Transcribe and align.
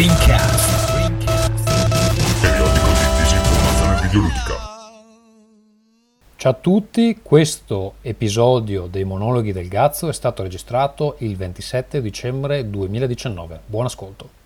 Screencast. 0.00 0.92
Periodico 2.40 2.86
di 2.86 3.22
disinformazione 3.22 4.00
videoludica. 4.00 4.54
Ciao 6.36 6.52
a 6.52 6.54
tutti, 6.54 7.18
questo 7.22 7.96
episodio 8.00 8.86
dei 8.86 9.04
monologhi 9.04 9.52
del 9.52 9.68
Gazzo 9.68 10.08
è 10.08 10.14
stato 10.14 10.42
registrato 10.42 11.16
il 11.18 11.36
27 11.36 12.00
dicembre 12.00 12.70
2019. 12.70 13.60
Buon 13.66 13.84
ascolto. 13.84 14.39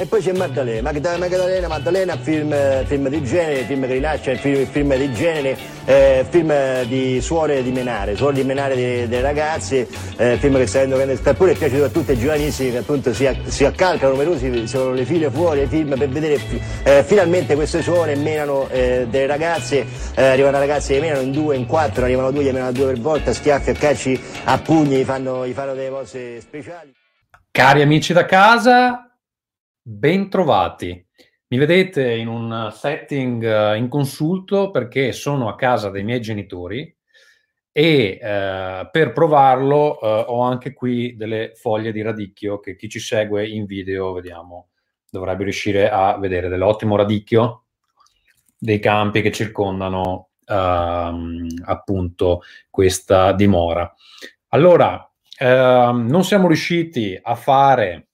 E 0.00 0.06
poi 0.06 0.22
c'è 0.22 0.32
Maddalena, 0.32 0.92
Maddalena, 0.92 1.68
Maddalena, 1.68 2.16
film, 2.16 2.56
film 2.86 3.08
di 3.10 3.22
genere, 3.22 3.64
film 3.64 3.86
che 3.86 3.92
rilascia, 3.92 4.34
film, 4.34 4.64
film 4.64 4.96
di 4.96 5.12
genere, 5.12 5.58
eh, 5.84 6.24
film 6.26 6.84
di 6.84 7.20
suore 7.20 7.62
di 7.62 7.70
menare, 7.70 8.16
suore 8.16 8.32
di 8.32 8.42
menare 8.42 9.06
dei 9.06 9.20
ragazzi, 9.20 9.86
eh, 10.16 10.38
film 10.38 10.56
che 10.56 10.66
sta 10.66 10.78
avendo 10.78 10.96
grande 10.96 11.18
eppure 11.22 11.52
è 11.52 11.54
piaciuto 11.54 11.84
a 11.84 11.88
tutti 11.90 12.12
i 12.12 12.18
giovanissimi 12.18 12.70
che 12.70 12.78
appunto 12.78 13.12
si, 13.12 13.28
si 13.44 13.66
accalcano 13.66 14.12
numerosi, 14.12 14.66
sono 14.66 14.94
le 14.94 15.04
figlie 15.04 15.30
fuori 15.30 15.60
ai 15.60 15.66
film 15.66 15.98
per 15.98 16.08
vedere 16.08 16.40
eh, 16.82 17.04
finalmente 17.04 17.54
queste 17.54 17.82
suore 17.82 18.16
menano 18.16 18.70
eh, 18.70 19.06
delle 19.06 19.26
ragazze, 19.26 19.84
eh, 20.14 20.24
arrivano 20.24 20.58
ragazze 20.58 20.94
che 20.94 21.00
menano 21.00 21.20
in 21.20 21.32
due, 21.32 21.56
in 21.56 21.66
quattro, 21.66 22.04
arrivano 22.04 22.30
due, 22.30 22.42
gli 22.42 22.50
menano 22.50 22.72
due 22.72 22.86
per 22.86 23.00
volta, 23.00 23.34
schiaffi, 23.34 23.68
a 23.68 23.74
calci, 23.74 24.18
a 24.44 24.56
pugni, 24.60 24.96
gli 24.96 25.04
fanno, 25.04 25.46
gli 25.46 25.52
fanno 25.52 25.74
delle 25.74 25.90
cose 25.90 26.40
speciali. 26.40 26.90
Cari 27.50 27.82
amici 27.82 28.14
da 28.14 28.24
casa, 28.24 29.09
Bentrovati. 29.82 31.06
Mi 31.48 31.58
vedete 31.58 32.12
in 32.14 32.28
un 32.28 32.70
setting 32.72 33.42
uh, 33.42 33.74
inconsulto 33.74 34.70
perché 34.70 35.12
sono 35.12 35.48
a 35.48 35.56
casa 35.56 35.88
dei 35.88 36.04
miei 36.04 36.20
genitori 36.20 36.94
e 37.72 38.18
uh, 38.20 38.88
per 38.90 39.12
provarlo 39.12 39.98
uh, 40.00 40.24
ho 40.28 40.42
anche 40.42 40.74
qui 40.74 41.16
delle 41.16 41.52
foglie 41.54 41.92
di 41.92 42.02
radicchio 42.02 42.60
che 42.60 42.76
chi 42.76 42.88
ci 42.88 43.00
segue 43.00 43.48
in 43.48 43.64
video, 43.64 44.12
vediamo, 44.12 44.68
dovrebbe 45.10 45.44
riuscire 45.44 45.90
a 45.90 46.16
vedere 46.18 46.48
dell'ottimo 46.48 46.94
radicchio 46.94 47.64
dei 48.58 48.78
campi 48.78 49.22
che 49.22 49.32
circondano 49.32 50.28
ehm, 50.44 51.46
appunto 51.64 52.42
questa 52.68 53.32
dimora. 53.32 53.92
Allora, 54.48 55.10
ehm, 55.38 56.06
non 56.06 56.22
siamo 56.22 56.46
riusciti 56.46 57.18
a 57.20 57.34
fare 57.34 58.09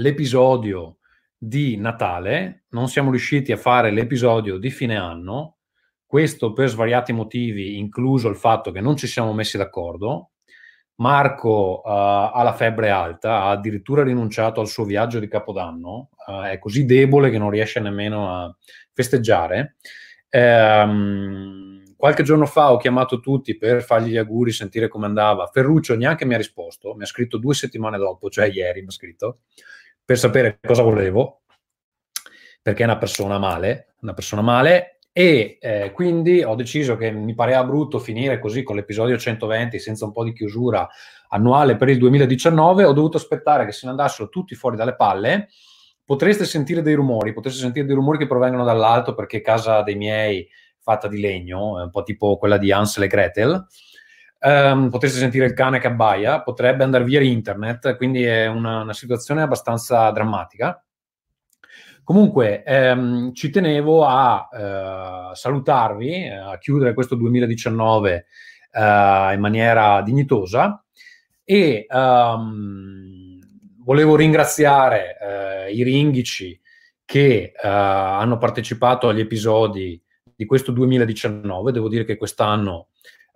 l'episodio 0.00 0.96
di 1.36 1.76
Natale, 1.76 2.64
non 2.70 2.88
siamo 2.88 3.10
riusciti 3.10 3.52
a 3.52 3.56
fare 3.56 3.90
l'episodio 3.90 4.58
di 4.58 4.70
fine 4.70 4.96
anno, 4.96 5.58
questo 6.04 6.52
per 6.52 6.68
svariati 6.68 7.12
motivi, 7.12 7.78
incluso 7.78 8.28
il 8.28 8.36
fatto 8.36 8.72
che 8.72 8.80
non 8.80 8.96
ci 8.96 9.06
siamo 9.06 9.32
messi 9.32 9.56
d'accordo. 9.56 10.30
Marco 10.96 11.80
uh, 11.82 11.88
ha 11.88 12.42
la 12.42 12.52
febbre 12.52 12.90
alta, 12.90 13.42
ha 13.42 13.50
addirittura 13.50 14.02
rinunciato 14.02 14.60
al 14.60 14.68
suo 14.68 14.84
viaggio 14.84 15.18
di 15.18 15.28
Capodanno, 15.28 16.10
uh, 16.26 16.42
è 16.42 16.58
così 16.58 16.84
debole 16.84 17.30
che 17.30 17.38
non 17.38 17.48
riesce 17.48 17.80
nemmeno 17.80 18.34
a 18.34 18.54
festeggiare. 18.92 19.76
Um, 20.30 21.94
qualche 21.96 22.22
giorno 22.22 22.46
fa 22.46 22.72
ho 22.72 22.76
chiamato 22.76 23.20
tutti 23.20 23.56
per 23.56 23.82
fargli 23.82 24.10
gli 24.10 24.16
auguri, 24.16 24.52
sentire 24.52 24.88
come 24.88 25.06
andava. 25.06 25.46
Ferruccio 25.46 25.96
neanche 25.96 26.26
mi 26.26 26.34
ha 26.34 26.38
risposto, 26.38 26.94
mi 26.94 27.04
ha 27.04 27.06
scritto 27.06 27.38
due 27.38 27.54
settimane 27.54 27.96
dopo, 27.96 28.28
cioè 28.28 28.46
ieri 28.46 28.80
mi 28.80 28.88
ha 28.88 28.92
scritto 28.92 29.40
per 30.04 30.18
sapere 30.18 30.58
cosa 30.60 30.82
volevo, 30.82 31.42
perché 32.62 32.82
è 32.82 32.86
una 32.86 32.98
persona 32.98 33.38
male, 33.38 33.94
una 34.00 34.14
persona 34.14 34.42
male, 34.42 34.98
e 35.12 35.58
eh, 35.60 35.90
quindi 35.92 36.42
ho 36.42 36.54
deciso 36.54 36.96
che 36.96 37.10
mi 37.10 37.34
pareva 37.34 37.64
brutto 37.64 37.98
finire 37.98 38.38
così 38.38 38.62
con 38.62 38.76
l'episodio 38.76 39.18
120 39.18 39.78
senza 39.78 40.04
un 40.04 40.12
po' 40.12 40.22
di 40.22 40.32
chiusura 40.32 40.88
annuale 41.30 41.76
per 41.76 41.88
il 41.88 41.98
2019, 41.98 42.84
ho 42.84 42.92
dovuto 42.92 43.16
aspettare 43.16 43.64
che 43.64 43.72
se 43.72 43.86
ne 43.86 43.90
andassero 43.90 44.28
tutti 44.28 44.54
fuori 44.54 44.76
dalle 44.76 44.94
palle. 44.94 45.48
Potreste 46.04 46.44
sentire 46.44 46.82
dei 46.82 46.94
rumori, 46.94 47.32
potreste 47.32 47.60
sentire 47.60 47.86
dei 47.86 47.94
rumori 47.94 48.18
che 48.18 48.26
provengono 48.26 48.64
dall'alto 48.64 49.14
perché 49.14 49.40
casa 49.40 49.82
dei 49.82 49.94
miei 49.94 50.48
fatta 50.78 51.06
di 51.06 51.20
legno, 51.20 51.74
un 51.74 51.90
po' 51.90 52.02
tipo 52.02 52.36
quella 52.36 52.56
di 52.56 52.72
Hansel 52.72 53.04
e 53.04 53.06
Gretel, 53.06 53.66
Um, 54.42 54.88
potreste 54.88 55.18
sentire 55.18 55.44
il 55.44 55.52
cane 55.52 55.78
che 55.78 55.86
abbaia, 55.86 56.40
potrebbe 56.40 56.82
andare 56.82 57.04
via 57.04 57.20
internet, 57.20 57.96
quindi 57.96 58.24
è 58.24 58.46
una, 58.46 58.80
una 58.80 58.94
situazione 58.94 59.42
abbastanza 59.42 60.10
drammatica. 60.10 60.82
Comunque, 62.02 62.64
ehm, 62.64 63.32
ci 63.34 63.50
tenevo 63.50 64.04
a 64.04 64.48
eh, 64.50 65.34
salutarvi, 65.34 66.28
a 66.28 66.58
chiudere 66.58 66.94
questo 66.94 67.14
2019 67.14 68.26
eh, 68.72 69.34
in 69.34 69.38
maniera 69.40 70.02
dignitosa 70.02 70.82
e 71.44 71.86
um, 71.88 73.38
volevo 73.84 74.16
ringraziare 74.16 75.18
eh, 75.20 75.72
i 75.72 75.82
ringhici 75.82 76.58
che 77.04 77.52
eh, 77.52 77.68
hanno 77.68 78.38
partecipato 78.38 79.08
agli 79.08 79.20
episodi 79.20 80.00
di 80.34 80.46
questo 80.46 80.72
2019. 80.72 81.72
Devo 81.72 81.88
dire 81.88 82.04
che 82.04 82.16
quest'anno 82.16 82.88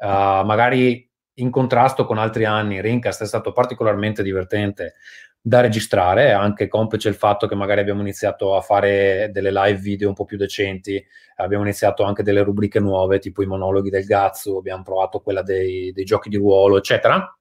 magari 0.06 1.10
in 1.38 1.50
contrasto 1.50 2.04
con 2.04 2.19
altri 2.19 2.44
anni, 2.44 2.81
Rincast 2.81 3.22
è 3.22 3.26
stato 3.26 3.53
particolarmente 3.53 4.22
divertente 4.22 4.94
da 5.41 5.60
registrare, 5.60 6.32
anche 6.32 6.69
complice 6.69 7.09
il 7.09 7.16
fatto 7.16 7.47
che 7.47 7.54
magari 7.54 7.81
abbiamo 7.81 8.00
iniziato 8.00 8.56
a 8.56 8.62
fare 8.62 9.28
delle 9.31 9.53
live 9.53 9.78
video 9.78 10.09
un 10.09 10.15
po' 10.15 10.25
più 10.25 10.38
decenti, 10.38 11.04
abbiamo 11.37 11.65
iniziato 11.65 12.03
anche 12.03 12.22
delle 12.22 12.42
rubriche 12.42 12.81
nuove, 12.81 13.19
tipo 13.19 13.42
i 13.42 13.47
monologhi 13.47 13.91
del 13.91 14.06
Gazzo, 14.06 14.59
abbiamo 14.59 14.82
provato 14.82 15.20
quella 15.20 15.42
dei, 15.42 15.92
dei 15.92 16.04
giochi 16.04 16.31
di 16.31 16.36
ruolo, 16.36 16.78
eccetera. 16.78 17.36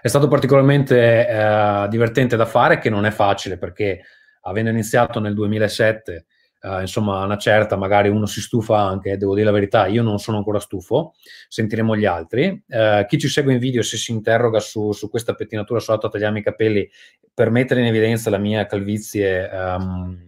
È 0.00 0.08
stato 0.08 0.26
particolarmente 0.28 1.28
eh, 1.28 1.86
divertente 1.88 2.36
da 2.36 2.46
fare, 2.46 2.78
che 2.78 2.90
non 2.90 3.04
è 3.06 3.10
facile 3.10 3.58
perché 3.58 4.02
avendo 4.42 4.70
iniziato 4.70 5.20
nel 5.20 5.34
2007 5.34 6.26
Uh, 6.60 6.80
insomma, 6.80 7.22
una 7.24 7.38
certa, 7.38 7.76
magari 7.76 8.08
uno 8.08 8.26
si 8.26 8.40
stufa 8.40 8.78
anche, 8.78 9.16
devo 9.16 9.34
dire 9.34 9.46
la 9.46 9.52
verità, 9.52 9.86
io 9.86 10.02
non 10.02 10.18
sono 10.18 10.38
ancora 10.38 10.58
stufo, 10.58 11.14
sentiremo 11.48 11.96
gli 11.96 12.04
altri. 12.04 12.64
Uh, 12.66 13.06
chi 13.06 13.16
ci 13.18 13.28
segue 13.28 13.52
in 13.52 13.58
video, 13.60 13.82
se 13.82 13.96
si 13.96 14.10
interroga 14.10 14.58
su, 14.58 14.90
su 14.92 15.08
questa 15.08 15.34
pettinatura, 15.34 15.78
andato 15.78 16.06
a 16.08 16.10
tagliarmi 16.10 16.40
i 16.40 16.42
capelli 16.42 16.90
per 17.32 17.50
mettere 17.50 17.80
in 17.80 17.86
evidenza 17.86 18.30
la 18.30 18.38
mia 18.38 18.66
calvizie 18.66 19.48
um, 19.52 20.26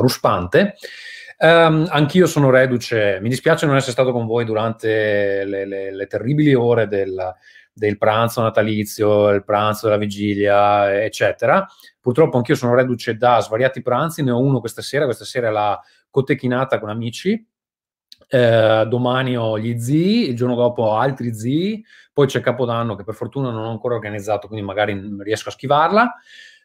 ruspante. 0.00 0.76
Um, 1.36 1.86
anch'io 1.90 2.26
sono 2.26 2.48
reduce, 2.48 3.18
mi 3.20 3.28
dispiace 3.28 3.66
non 3.66 3.76
essere 3.76 3.92
stato 3.92 4.12
con 4.12 4.24
voi 4.24 4.46
durante 4.46 5.44
le, 5.44 5.66
le, 5.66 5.94
le 5.94 6.06
terribili 6.06 6.54
ore 6.54 6.88
del, 6.88 7.34
del 7.74 7.98
pranzo 7.98 8.40
natalizio, 8.40 9.30
il 9.30 9.44
pranzo 9.44 9.86
della 9.86 9.98
vigilia, 9.98 11.02
eccetera. 11.02 11.66
Purtroppo 12.00 12.36
anch'io 12.36 12.54
sono 12.54 12.74
reduce 12.74 13.16
da 13.16 13.40
svariati 13.40 13.82
pranzi, 13.82 14.22
ne 14.22 14.30
ho 14.30 14.38
uno 14.38 14.60
questa 14.60 14.80
sera, 14.80 15.04
questa 15.04 15.24
sera 15.24 15.48
è 15.48 15.50
la 15.50 15.80
cotechinata 16.08 16.78
con 16.78 16.88
amici, 16.88 17.44
eh, 18.28 18.84
domani 18.88 19.36
ho 19.36 19.58
gli 19.58 19.78
zii, 19.78 20.28
il 20.28 20.36
giorno 20.36 20.54
dopo 20.54 20.82
ho 20.82 20.96
altri 20.96 21.34
zii, 21.34 21.84
poi 22.12 22.26
c'è 22.26 22.40
Capodanno 22.40 22.94
che 22.94 23.02
per 23.02 23.14
fortuna 23.14 23.50
non 23.50 23.64
ho 23.64 23.70
ancora 23.70 23.96
organizzato, 23.96 24.46
quindi 24.46 24.64
magari 24.64 25.16
riesco 25.18 25.48
a 25.48 25.52
schivarla. 25.52 26.14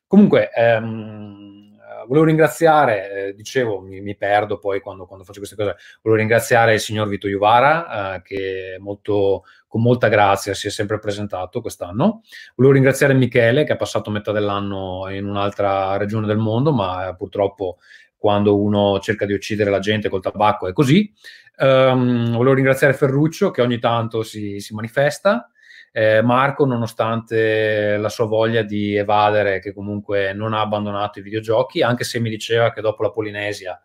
Comunque, 0.06 0.52
ehm, 0.52 1.69
volevo 2.08 2.26
ringraziare, 2.26 3.28
eh, 3.28 3.34
dicevo, 3.34 3.82
mi, 3.82 4.02
mi, 4.02 4.16
perdo 4.16 4.60
poi 4.60 4.80
quando, 4.80 5.06
quando, 5.06 5.24
faccio 5.24 5.40
queste 5.40 5.56
cose, 5.56 5.76
volevo 6.02 6.22
ringraziare 6.22 6.74
il 6.74 6.80
signor 6.80 7.08
Vito 7.08 7.28
Iuvara, 7.28 8.16
eh, 8.16 8.22
che 8.22 8.78
molto, 8.80 9.44
con 9.68 9.82
molta 9.82 10.08
grazia 10.08 10.54
si 10.54 10.68
è 10.68 10.70
sempre 10.70 11.00
presentato 11.00 11.62
quest'anno. 11.62 12.22
Volevo 12.56 12.74
ringraziare 12.74 13.14
Michele, 13.14 13.64
che 13.64 13.74
ha 13.74 13.78
passato 13.78 14.12
metà 14.12 14.32
dell'anno 14.32 15.08
in 15.10 15.26
un'altra 15.26 15.98
regione 15.98 16.28
del 16.28 16.38
mondo, 16.38 16.72
ma 16.72 17.10
eh, 17.10 17.16
purtroppo 17.16 17.78
quando 18.18 18.62
uno 18.62 19.00
cerca 19.00 19.26
di 19.26 19.34
uccidere 19.34 19.70
la 19.70 19.80
gente 19.80 20.10
col 20.10 20.22
tabacco 20.22 20.68
è 20.68 20.74
così. 20.74 21.12
Um, 21.58 22.32
volevo 22.32 22.54
ringraziare 22.54 22.94
Ferruccio, 22.94 23.52
che 23.52 23.62
ogni 23.62 23.80
tanto 23.80 24.24
si, 24.24 24.60
si 24.60 24.74
manifesta. 24.74 25.50
Eh, 25.92 26.22
Marco, 26.22 26.66
nonostante 26.66 27.98
la 27.98 28.10
sua 28.10 28.26
voglia 28.26 28.62
di 28.62 28.96
evadere, 28.96 29.60
che 29.60 29.74
comunque 29.74 30.34
non 30.34 30.54
ha 30.54 30.62
abbandonato 30.62 31.20
i 31.20 31.22
videogiochi, 31.24 31.82
anche 31.82 32.04
se 32.04 32.20
mi 32.20 32.30
diceva 32.30 32.72
che 32.72 32.82
dopo 32.82 33.02
la 33.04 33.12
Polinesia 33.12 33.82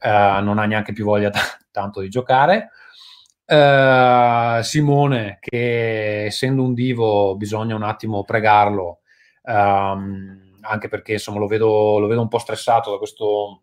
eh, 0.00 0.38
non 0.42 0.58
ha 0.58 0.64
neanche 0.64 0.92
più 0.92 1.04
voglia 1.04 1.30
t- 1.30 1.38
tanto 1.70 2.00
di 2.00 2.08
giocare. 2.08 2.70
Eh, 3.44 4.60
Simone, 4.62 5.38
che 5.40 6.24
essendo 6.26 6.62
un 6.62 6.74
divo 6.74 7.36
bisogna 7.36 7.74
un 7.74 7.82
attimo 7.82 8.24
pregarlo, 8.24 9.00
ehm, 9.44 10.58
anche 10.62 10.88
perché 10.88 11.12
insomma 11.12 11.38
lo 11.38 11.46
vedo, 11.46 11.98
lo 11.98 12.06
vedo, 12.06 12.20
un 12.20 12.28
po' 12.28 12.38
stressato 12.38 12.90
da 12.90 12.98
questo, 12.98 13.62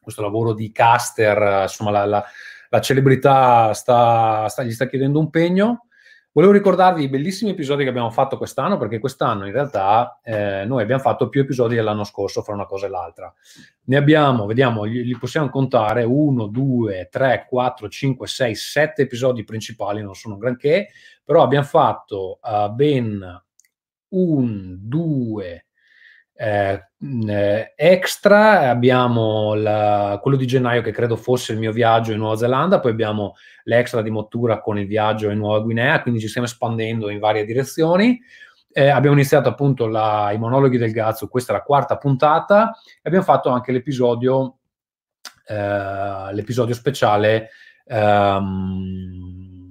questo 0.00 0.22
lavoro 0.22 0.52
di 0.52 0.72
caster, 0.72 1.62
insomma 1.62 1.90
la, 1.90 2.04
la, 2.06 2.24
la 2.68 2.80
celebrità 2.80 3.72
sta, 3.72 4.48
sta, 4.48 4.62
gli 4.62 4.72
sta 4.72 4.86
chiedendo 4.86 5.18
un 5.18 5.30
pegno. 5.30 5.86
Volevo 6.34 6.52
ricordarvi 6.52 7.04
i 7.04 7.08
bellissimi 7.08 7.52
episodi 7.52 7.84
che 7.84 7.90
abbiamo 7.90 8.10
fatto 8.10 8.36
quest'anno, 8.36 8.76
perché 8.76 8.98
quest'anno 8.98 9.46
in 9.46 9.52
realtà 9.52 10.18
eh, 10.24 10.64
noi 10.66 10.82
abbiamo 10.82 11.00
fatto 11.00 11.28
più 11.28 11.42
episodi 11.42 11.76
dell'anno 11.76 12.02
scorso 12.02 12.42
fra 12.42 12.54
una 12.54 12.66
cosa 12.66 12.86
e 12.86 12.88
l'altra. 12.88 13.32
Ne 13.84 13.96
abbiamo, 13.96 14.44
vediamo, 14.44 14.82
li, 14.82 15.16
possiamo 15.16 15.48
contare, 15.48 16.02
1, 16.02 16.46
2, 16.48 17.08
3, 17.08 17.46
4, 17.48 17.88
5, 17.88 18.26
6, 18.26 18.54
7 18.56 19.02
episodi 19.02 19.44
principali, 19.44 20.02
non 20.02 20.16
sono 20.16 20.36
granché, 20.36 20.88
però 21.22 21.44
abbiamo 21.44 21.66
fatto 21.66 22.40
uh, 22.42 22.68
ben 22.72 23.44
1, 24.08 24.76
2, 24.80 25.66
Eh, 26.36 26.88
eh, 27.28 27.72
extra 27.76 28.68
abbiamo 28.68 29.54
la, 29.54 30.18
quello 30.20 30.36
di 30.36 30.46
gennaio 30.46 30.82
che 30.82 30.90
credo 30.90 31.14
fosse 31.14 31.52
il 31.52 31.60
mio 31.60 31.70
viaggio 31.70 32.10
in 32.10 32.18
Nuova 32.18 32.36
Zelanda, 32.36 32.80
poi 32.80 32.90
abbiamo 32.90 33.34
l'extra 33.64 34.02
di 34.02 34.10
Mottura 34.10 34.60
con 34.60 34.78
il 34.78 34.86
viaggio 34.86 35.30
in 35.30 35.38
Nuova 35.38 35.60
Guinea, 35.60 36.02
quindi 36.02 36.20
ci 36.20 36.28
stiamo 36.28 36.46
espandendo 36.46 37.08
in 37.08 37.20
varie 37.20 37.44
direzioni. 37.44 38.20
Eh, 38.72 38.88
abbiamo 38.88 39.14
iniziato 39.14 39.48
appunto 39.48 39.86
la, 39.86 40.32
i 40.32 40.38
monologhi 40.38 40.78
del 40.78 40.90
Gazzo, 40.90 41.28
questa 41.28 41.52
è 41.52 41.56
la 41.56 41.62
quarta 41.62 41.96
puntata, 41.96 42.76
e 42.96 43.02
abbiamo 43.04 43.24
fatto 43.24 43.50
anche 43.50 43.70
l'episodio, 43.70 44.56
eh, 45.46 46.32
l'episodio 46.32 46.74
speciale 46.74 47.50
um, 47.84 49.70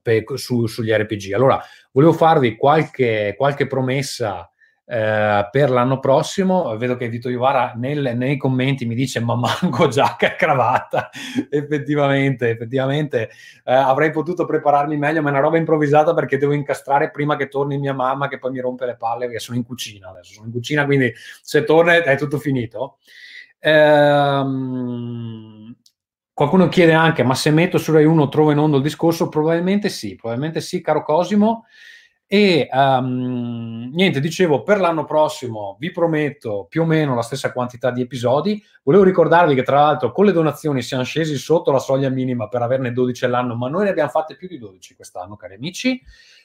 per, 0.00 0.24
su, 0.36 0.66
sugli 0.66 0.90
RPG. 0.90 1.32
Allora, 1.34 1.62
volevo 1.92 2.14
farvi 2.14 2.56
qualche, 2.56 3.34
qualche 3.36 3.66
promessa 3.66 4.51
eh, 4.84 5.48
per 5.50 5.70
l'anno 5.70 5.98
prossimo. 5.98 6.76
Vedo 6.76 6.96
che 6.96 7.08
Vito 7.08 7.28
Iovara 7.28 7.72
nel, 7.76 8.12
nei 8.16 8.36
commenti 8.36 8.84
mi 8.84 8.94
dice 8.94 9.20
ma 9.20 9.34
manco 9.36 9.88
giacca 9.88 10.32
e 10.32 10.36
cravatta. 10.36 11.10
effettivamente, 11.50 12.50
effettivamente 12.50 13.30
eh, 13.64 13.72
avrei 13.72 14.10
potuto 14.10 14.44
prepararmi 14.44 14.96
meglio, 14.96 15.22
ma 15.22 15.28
è 15.28 15.32
una 15.32 15.40
roba 15.40 15.58
improvvisata 15.58 16.14
perché 16.14 16.36
devo 16.36 16.52
incastrare 16.52 17.10
prima 17.10 17.36
che 17.36 17.48
torni 17.48 17.78
mia 17.78 17.94
mamma 17.94 18.28
che 18.28 18.38
poi 18.38 18.50
mi 18.52 18.60
rompe 18.60 18.86
le 18.86 18.96
palle 18.96 19.26
perché 19.26 19.40
sono 19.40 19.56
in 19.56 19.64
cucina 19.64 20.10
adesso, 20.10 20.32
sono 20.34 20.46
in 20.46 20.52
cucina 20.52 20.84
quindi 20.84 21.12
se 21.42 21.64
torna 21.64 21.94
è 22.02 22.16
tutto 22.16 22.38
finito. 22.38 22.98
Ehm, 23.64 24.92
qualcuno 26.32 26.68
chiede 26.68 26.92
anche, 26.92 27.22
ma 27.22 27.34
se 27.34 27.50
metto 27.50 27.78
su 27.78 27.92
Rai 27.92 28.04
1 28.04 28.28
trovo 28.28 28.50
in 28.50 28.58
onda 28.58 28.76
il 28.78 28.82
discorso? 28.82 29.28
Probabilmente 29.28 29.88
sì, 29.88 30.16
probabilmente 30.16 30.60
sì, 30.60 30.80
caro 30.80 31.02
Cosimo. 31.04 31.66
E 32.34 32.66
um, 32.72 33.90
niente, 33.92 34.18
dicevo, 34.18 34.62
per 34.62 34.80
l'anno 34.80 35.04
prossimo 35.04 35.76
vi 35.78 35.90
prometto 35.90 36.64
più 36.66 36.80
o 36.80 36.86
meno 36.86 37.14
la 37.14 37.20
stessa 37.20 37.52
quantità 37.52 37.90
di 37.90 38.00
episodi. 38.00 38.64
Volevo 38.84 39.04
ricordarvi 39.04 39.54
che 39.54 39.62
tra 39.62 39.80
l'altro 39.80 40.12
con 40.12 40.24
le 40.24 40.32
donazioni 40.32 40.80
siamo 40.80 41.02
scesi 41.02 41.36
sotto 41.36 41.70
la 41.70 41.78
soglia 41.78 42.08
minima 42.08 42.48
per 42.48 42.62
averne 42.62 42.90
12 42.90 43.26
all'anno, 43.26 43.54
ma 43.54 43.68
noi 43.68 43.84
ne 43.84 43.90
abbiamo 43.90 44.08
fatte 44.08 44.36
più 44.36 44.48
di 44.48 44.56
12 44.56 44.94
quest'anno, 44.94 45.36
cari 45.36 45.56
amici, 45.56 46.00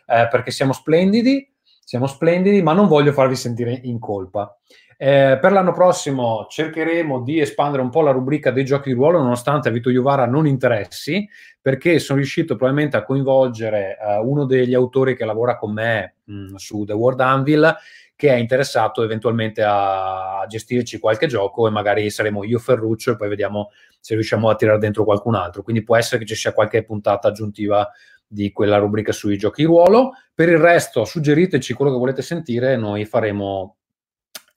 eh, 0.08 0.28
perché 0.30 0.52
siamo 0.52 0.74
splendidi, 0.74 1.50
siamo 1.82 2.06
splendidi, 2.06 2.62
ma 2.62 2.74
non 2.74 2.90
voglio 2.90 3.14
farvi 3.14 3.38
sentire 3.38 3.80
in 3.84 3.98
colpa. 3.98 4.58
Eh, 5.00 5.38
per 5.40 5.52
l'anno 5.52 5.74
prossimo 5.74 6.48
cercheremo 6.50 7.22
di 7.22 7.40
espandere 7.40 7.84
un 7.84 7.92
po' 7.92 8.02
la 8.02 8.10
rubrica 8.10 8.50
dei 8.50 8.66
giochi 8.66 8.90
di 8.90 8.96
ruolo, 8.96 9.20
nonostante 9.20 9.70
a 9.70 9.72
Vito 9.72 9.92
Iuvara 9.92 10.26
non 10.26 10.48
interessi, 10.48 11.30
perché 11.62 12.00
sono 12.00 12.18
riuscito 12.18 12.56
probabilmente 12.56 12.98
a 12.98 13.04
coinvolgere 13.04 13.96
uh, 14.02 14.28
uno 14.28 14.46
degli 14.46 14.74
autori 14.74 15.16
che 15.16 15.24
lavora 15.24 15.56
con 15.56 15.74
me 15.74 16.16
mh, 16.24 16.34
mm, 16.34 16.56
su 16.56 16.84
The 16.84 16.94
World 16.94 17.20
Anvil, 17.20 17.76
che 18.16 18.30
è 18.30 18.38
interessato 18.38 19.04
eventualmente 19.04 19.62
a, 19.62 20.40
a 20.40 20.48
gestirci 20.48 20.98
qualche 20.98 21.28
gioco 21.28 21.68
e 21.68 21.70
magari 21.70 22.10
saremo 22.10 22.44
io 22.44 22.58
Ferruccio 22.58 23.12
e 23.12 23.16
poi 23.18 23.30
vediamo 23.30 23.70
se 24.00 24.16
riusciamo 24.16 24.50
a 24.50 24.56
tirare 24.56 24.80
dentro 24.80 25.04
qualcun 25.04 25.36
altro. 25.36 25.62
Quindi 25.62 25.84
può 25.84 25.96
essere 25.96 26.18
che 26.18 26.26
ci 26.26 26.34
sia 26.34 26.54
qualche 26.54 26.84
puntata 26.84 27.28
aggiuntiva 27.28 27.88
di 28.26 28.52
quella 28.52 28.78
rubrica 28.78 29.12
sui 29.12 29.38
giochi 29.38 29.62
di 29.62 29.68
ruolo. 29.68 30.14
Per 30.34 30.50
il 30.50 30.58
resto, 30.58 31.06
suggeriteci 31.06 31.74
quello 31.74 31.92
che 31.92 32.00
volete 32.00 32.24
sentire, 32.24 32.76
noi 32.76 33.06
faremo 33.06 33.76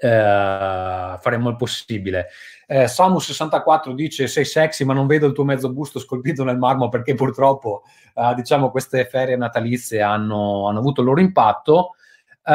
eh, 0.01 1.17
faremo 1.19 1.51
il 1.51 1.57
possibile. 1.57 2.29
Eh, 2.67 2.85
Samu64 2.85 3.93
dice 3.93 4.27
sei 4.29 4.45
sexy 4.45 4.85
ma 4.85 4.95
non 4.95 5.07
vedo 5.07 5.27
il 5.27 5.33
tuo 5.33 5.45
mezzo 5.45 5.71
busto 5.73 5.99
scolpito 5.99 6.45
nel 6.45 6.57
marmo 6.57 6.89
perché 6.89 7.15
purtroppo 7.15 7.83
eh, 8.15 8.33
diciamo 8.35 8.71
queste 8.71 9.05
ferie 9.05 9.37
natalizie 9.37 10.01
hanno, 10.01 10.69
hanno 10.69 10.79
avuto 10.79 11.01
il 11.03 11.07
loro 11.07 11.21
impatto. 11.21 11.95
Uh, 12.43 12.53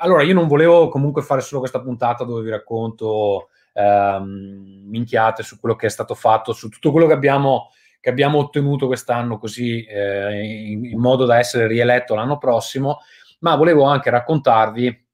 allora 0.00 0.22
io 0.22 0.34
non 0.34 0.48
volevo 0.48 0.88
comunque 0.88 1.22
fare 1.22 1.40
solo 1.40 1.60
questa 1.60 1.80
puntata 1.80 2.24
dove 2.24 2.42
vi 2.42 2.50
racconto 2.50 3.48
uh, 3.72 4.22
minchiate 4.22 5.42
su 5.42 5.60
quello 5.60 5.76
che 5.76 5.86
è 5.86 5.90
stato 5.90 6.14
fatto, 6.14 6.52
su 6.52 6.68
tutto 6.68 6.90
quello 6.90 7.06
che 7.06 7.12
abbiamo, 7.12 7.70
che 8.00 8.10
abbiamo 8.10 8.38
ottenuto 8.38 8.86
quest'anno 8.86 9.38
così 9.38 9.84
eh, 9.84 10.70
in, 10.70 10.84
in 10.84 10.98
modo 10.98 11.24
da 11.24 11.38
essere 11.38 11.66
rieletto 11.66 12.14
l'anno 12.14 12.38
prossimo 12.38 12.98
ma 13.38 13.56
volevo 13.56 13.84
anche 13.84 14.10
raccontarvi 14.10 15.06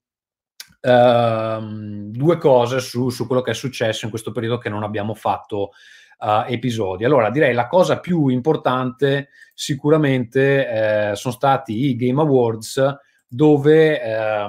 Uh, 0.84 2.10
due 2.10 2.36
cose 2.36 2.78
su, 2.78 3.08
su, 3.08 3.26
quello 3.26 3.40
che 3.40 3.52
è 3.52 3.54
successo 3.54 4.04
in 4.04 4.10
questo 4.10 4.32
periodo 4.32 4.58
che 4.58 4.68
non 4.68 4.82
abbiamo 4.82 5.14
fatto 5.14 5.70
uh, 6.18 6.44
episodi. 6.46 7.04
Allora, 7.04 7.30
direi 7.30 7.54
la 7.54 7.66
cosa 7.68 8.00
più 8.00 8.28
importante 8.28 9.30
sicuramente 9.54 11.10
eh, 11.10 11.16
sono 11.16 11.32
stati 11.32 11.86
i 11.86 11.96
Game 11.96 12.20
Awards 12.20 12.98
dove 13.26 14.00
eh, 14.00 14.46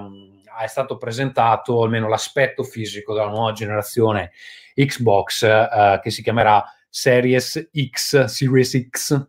è 0.62 0.68
stato 0.68 0.98
presentato 0.98 1.84
almeno 1.84 2.08
l'aspetto 2.08 2.64
fisico 2.64 3.14
della 3.14 3.30
nuova 3.30 3.52
generazione 3.52 4.32
Xbox 4.74 5.44
eh, 5.44 6.00
che 6.02 6.10
si 6.10 6.24
chiamerà 6.24 6.64
Series 6.90 7.70
X, 7.72 8.26
Series 8.26 8.88
X 8.90 9.28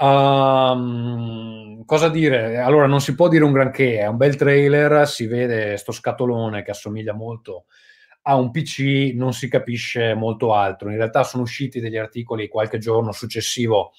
Um, 0.00 1.84
cosa 1.84 2.08
dire? 2.08 2.58
Allora, 2.58 2.86
non 2.86 3.00
si 3.00 3.14
può 3.14 3.28
dire 3.28 3.44
un 3.44 3.52
granché, 3.52 3.98
è 3.98 4.06
un 4.06 4.16
bel 4.16 4.36
trailer, 4.36 5.08
si 5.08 5.26
vede 5.26 5.76
sto 5.76 5.90
scatolone 5.90 6.62
che 6.62 6.70
assomiglia 6.70 7.12
molto 7.12 7.64
a 8.22 8.36
un 8.36 8.50
PC, 8.50 9.12
non 9.14 9.32
si 9.32 9.48
capisce 9.48 10.14
molto 10.14 10.54
altro. 10.54 10.90
In 10.90 10.96
realtà 10.96 11.24
sono 11.24 11.42
usciti 11.42 11.80
degli 11.80 11.96
articoli 11.96 12.48
qualche 12.48 12.78
giorno 12.78 13.10
successivo 13.10 13.92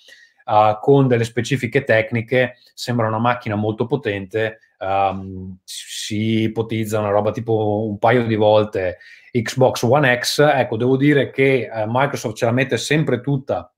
uh, 0.45 0.79
con 0.79 1.07
delle 1.07 1.23
specifiche 1.23 1.83
tecniche, 1.83 2.57
sembra 2.73 3.07
una 3.07 3.17
macchina 3.17 3.55
molto 3.55 3.85
potente, 3.85 4.59
um, 4.79 5.57
si 5.63 6.43
ipotizza 6.43 6.99
una 6.99 7.09
roba 7.09 7.31
tipo 7.31 7.87
un 7.89 7.97
paio 7.97 8.25
di 8.25 8.35
volte 8.35 8.99
Xbox 9.31 9.81
One 9.81 10.17
X. 10.19 10.39
Ecco, 10.39 10.77
devo 10.77 10.95
dire 10.95 11.31
che 11.31 11.67
uh, 11.71 11.83
Microsoft 11.87 12.37
ce 12.37 12.45
la 12.45 12.51
mette 12.51 12.77
sempre 12.77 13.21
tutta 13.21 13.73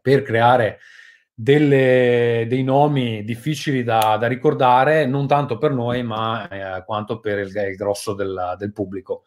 per 0.00 0.22
creare 0.22 0.78
delle, 1.34 2.46
dei 2.48 2.62
nomi 2.62 3.24
difficili 3.24 3.82
da, 3.82 4.16
da, 4.18 4.28
ricordare, 4.28 5.04
non 5.04 5.26
tanto 5.26 5.58
per 5.58 5.72
noi, 5.72 6.02
ma 6.04 6.48
eh, 6.48 6.84
quanto 6.84 7.18
per 7.18 7.38
il, 7.38 7.52
il 7.54 7.74
grosso 7.74 8.14
del, 8.14 8.54
del 8.56 8.72
pubblico. 8.72 9.24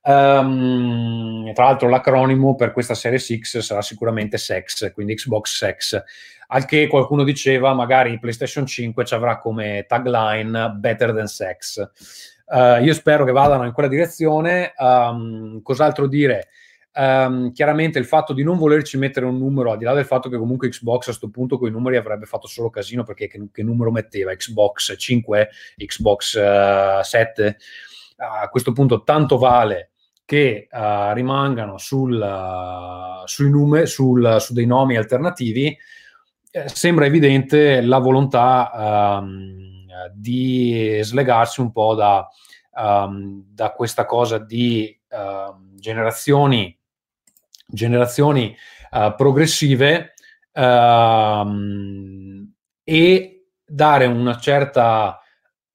Um, 0.00 1.52
tra 1.52 1.64
l'altro 1.64 1.88
l'acronimo 1.88 2.54
per 2.54 2.72
questa 2.72 2.94
serie 2.94 3.18
6 3.18 3.40
sarà 3.44 3.82
sicuramente 3.82 4.38
SEX, 4.38 4.92
quindi 4.92 5.14
Xbox 5.14 5.56
Sex, 5.56 6.02
al 6.46 6.64
che 6.64 6.86
qualcuno 6.86 7.24
diceva 7.24 7.74
magari 7.74 8.18
PlayStation 8.18 8.64
5 8.64 9.04
ci 9.04 9.12
avrà 9.12 9.38
come 9.38 9.84
tagline 9.86 10.70
Better 10.76 11.12
than 11.12 11.26
Sex. 11.26 11.90
Uh, 12.46 12.82
io 12.82 12.94
spero 12.94 13.24
che 13.24 13.32
vadano 13.32 13.64
in 13.64 13.72
quella 13.72 13.88
direzione. 13.88 14.72
Um, 14.78 15.60
cos'altro 15.60 16.06
dire? 16.06 16.48
Um, 16.94 17.52
chiaramente 17.52 18.00
il 18.00 18.06
fatto 18.06 18.32
di 18.32 18.42
non 18.42 18.58
volerci 18.58 18.98
mettere 18.98 19.24
un 19.24 19.38
numero, 19.38 19.70
al 19.70 19.78
di 19.78 19.84
là 19.84 19.92
del 19.94 20.04
fatto 20.04 20.28
che 20.28 20.36
comunque 20.36 20.68
Xbox 20.68 21.02
a 21.02 21.04
questo 21.06 21.30
punto 21.30 21.56
con 21.56 21.68
i 21.68 21.70
numeri 21.70 21.96
avrebbe 21.96 22.26
fatto 22.26 22.48
solo 22.48 22.70
casino 22.70 23.04
perché 23.04 23.28
che, 23.28 23.48
che 23.52 23.62
numero 23.62 23.92
metteva? 23.92 24.34
Xbox 24.34 24.94
5, 24.96 25.48
Xbox 25.76 26.34
uh, 26.34 27.02
7? 27.02 27.56
Uh, 28.16 28.42
a 28.42 28.48
questo 28.48 28.72
punto 28.72 29.04
tanto 29.04 29.38
vale 29.38 29.90
che 30.24 30.66
uh, 30.70 31.12
rimangano 31.12 31.78
sul, 31.78 33.22
sui 33.26 33.48
numeri, 33.48 33.86
sul, 33.86 34.36
su 34.40 34.52
dei 34.52 34.66
nomi 34.66 34.96
alternativi. 34.96 35.76
Eh, 36.50 36.68
sembra 36.68 37.06
evidente 37.06 37.80
la 37.80 37.98
volontà 37.98 39.20
um, 39.20 39.86
di 40.14 40.98
slegarsi 41.02 41.60
un 41.60 41.70
po' 41.70 41.94
da, 41.94 42.26
um, 42.72 43.44
da 43.46 43.70
questa 43.70 44.04
cosa 44.04 44.38
di 44.38 44.96
generazioni 45.76 46.77
generazioni 47.68 48.56
uh, 48.90 49.14
progressive 49.14 50.14
uh, 50.52 51.46
e 52.82 53.46
dare 53.64 54.06
una 54.06 54.38
certa 54.38 55.20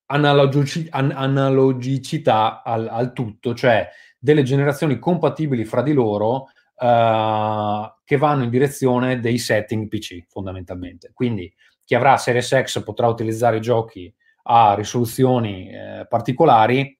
analogici- 0.07 0.87
an- 0.89 1.13
analogicità 1.15 2.63
al, 2.63 2.87
al, 2.87 3.13
tutto, 3.13 3.53
cioè 3.53 3.87
delle 4.17 4.43
generazioni 4.43 4.97
compatibili 4.97 5.65
fra 5.65 5.81
di 5.81 5.93
loro 5.93 6.49
uh, 6.77 7.93
che 8.03 8.17
vanno 8.17 8.43
in 8.43 8.49
direzione 8.49 9.19
dei 9.19 9.37
setting 9.37 9.87
PC 9.87 10.25
fondamentalmente. 10.27 11.11
Quindi 11.13 11.53
chi 11.85 11.95
avrà 11.95 12.17
Series 12.17 12.61
X 12.63 12.83
potrà 12.83 13.07
utilizzare 13.07 13.57
i 13.57 13.61
giochi 13.61 14.13
a 14.43 14.73
risoluzioni 14.73 15.69
eh, 15.69 16.05
particolari 16.07 16.99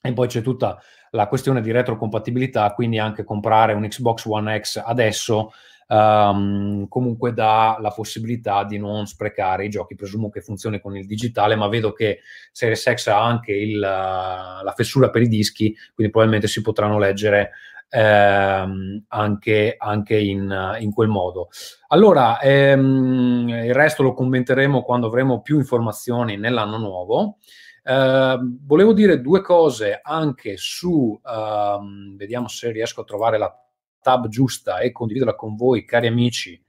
e 0.00 0.12
poi 0.12 0.26
c'è 0.26 0.40
tutta 0.40 0.80
la 1.12 1.26
questione 1.26 1.60
di 1.60 1.70
retrocompatibilità, 1.70 2.72
quindi 2.72 2.98
anche 2.98 3.24
comprare 3.24 3.72
un 3.72 3.86
Xbox 3.86 4.24
One 4.26 4.60
X 4.60 4.82
adesso 4.84 5.52
um, 5.88 6.88
comunque 6.88 7.34
dà 7.34 7.76
la 7.80 7.90
possibilità 7.90 8.64
di 8.64 8.78
non 8.78 9.06
sprecare 9.06 9.66
i 9.66 9.68
giochi. 9.68 9.94
Presumo 9.94 10.30
che 10.30 10.40
funzioni 10.40 10.80
con 10.80 10.96
il 10.96 11.06
digitale, 11.06 11.54
ma 11.54 11.68
vedo 11.68 11.92
che 11.92 12.20
Series 12.50 12.92
X 12.94 13.06
ha 13.08 13.22
anche 13.22 13.52
il, 13.52 13.78
la 13.78 14.72
fessura 14.74 15.10
per 15.10 15.22
i 15.22 15.28
dischi, 15.28 15.74
quindi 15.94 16.12
probabilmente 16.12 16.48
si 16.48 16.62
potranno 16.62 16.98
leggere 16.98 17.50
ehm, 17.90 19.04
anche, 19.08 19.74
anche 19.78 20.18
in, 20.18 20.76
in, 20.80 20.92
quel 20.92 21.08
modo. 21.08 21.48
Allora, 21.88 22.40
ehm, 22.40 23.48
il 23.48 23.74
resto 23.74 24.02
lo 24.02 24.14
commenteremo 24.14 24.82
quando 24.82 25.08
avremo 25.08 25.42
più 25.42 25.58
informazioni 25.58 26.36
nell'anno 26.36 26.78
nuovo. 26.78 27.36
Uh, 27.84 28.58
volevo 28.64 28.92
dire 28.92 29.20
due 29.20 29.40
cose 29.40 30.00
anche 30.02 30.56
su, 30.56 31.20
uh, 31.20 32.16
vediamo 32.16 32.48
se 32.48 32.70
riesco 32.70 33.00
a 33.00 33.04
trovare 33.04 33.38
la 33.38 33.52
tab 34.00 34.28
giusta 34.28 34.78
e 34.78 34.92
condividerla 34.92 35.34
con 35.34 35.56
voi, 35.56 35.84
cari 35.84 36.06
amici. 36.06 36.62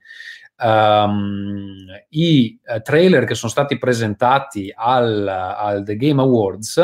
Um, 0.56 1.86
I 2.10 2.58
uh, 2.64 2.80
trailer 2.80 3.24
che 3.24 3.34
sono 3.34 3.50
stati 3.50 3.78
presentati 3.78 4.72
al, 4.74 5.26
al 5.26 5.84
The 5.84 5.96
Game 5.96 6.20
Awards 6.20 6.80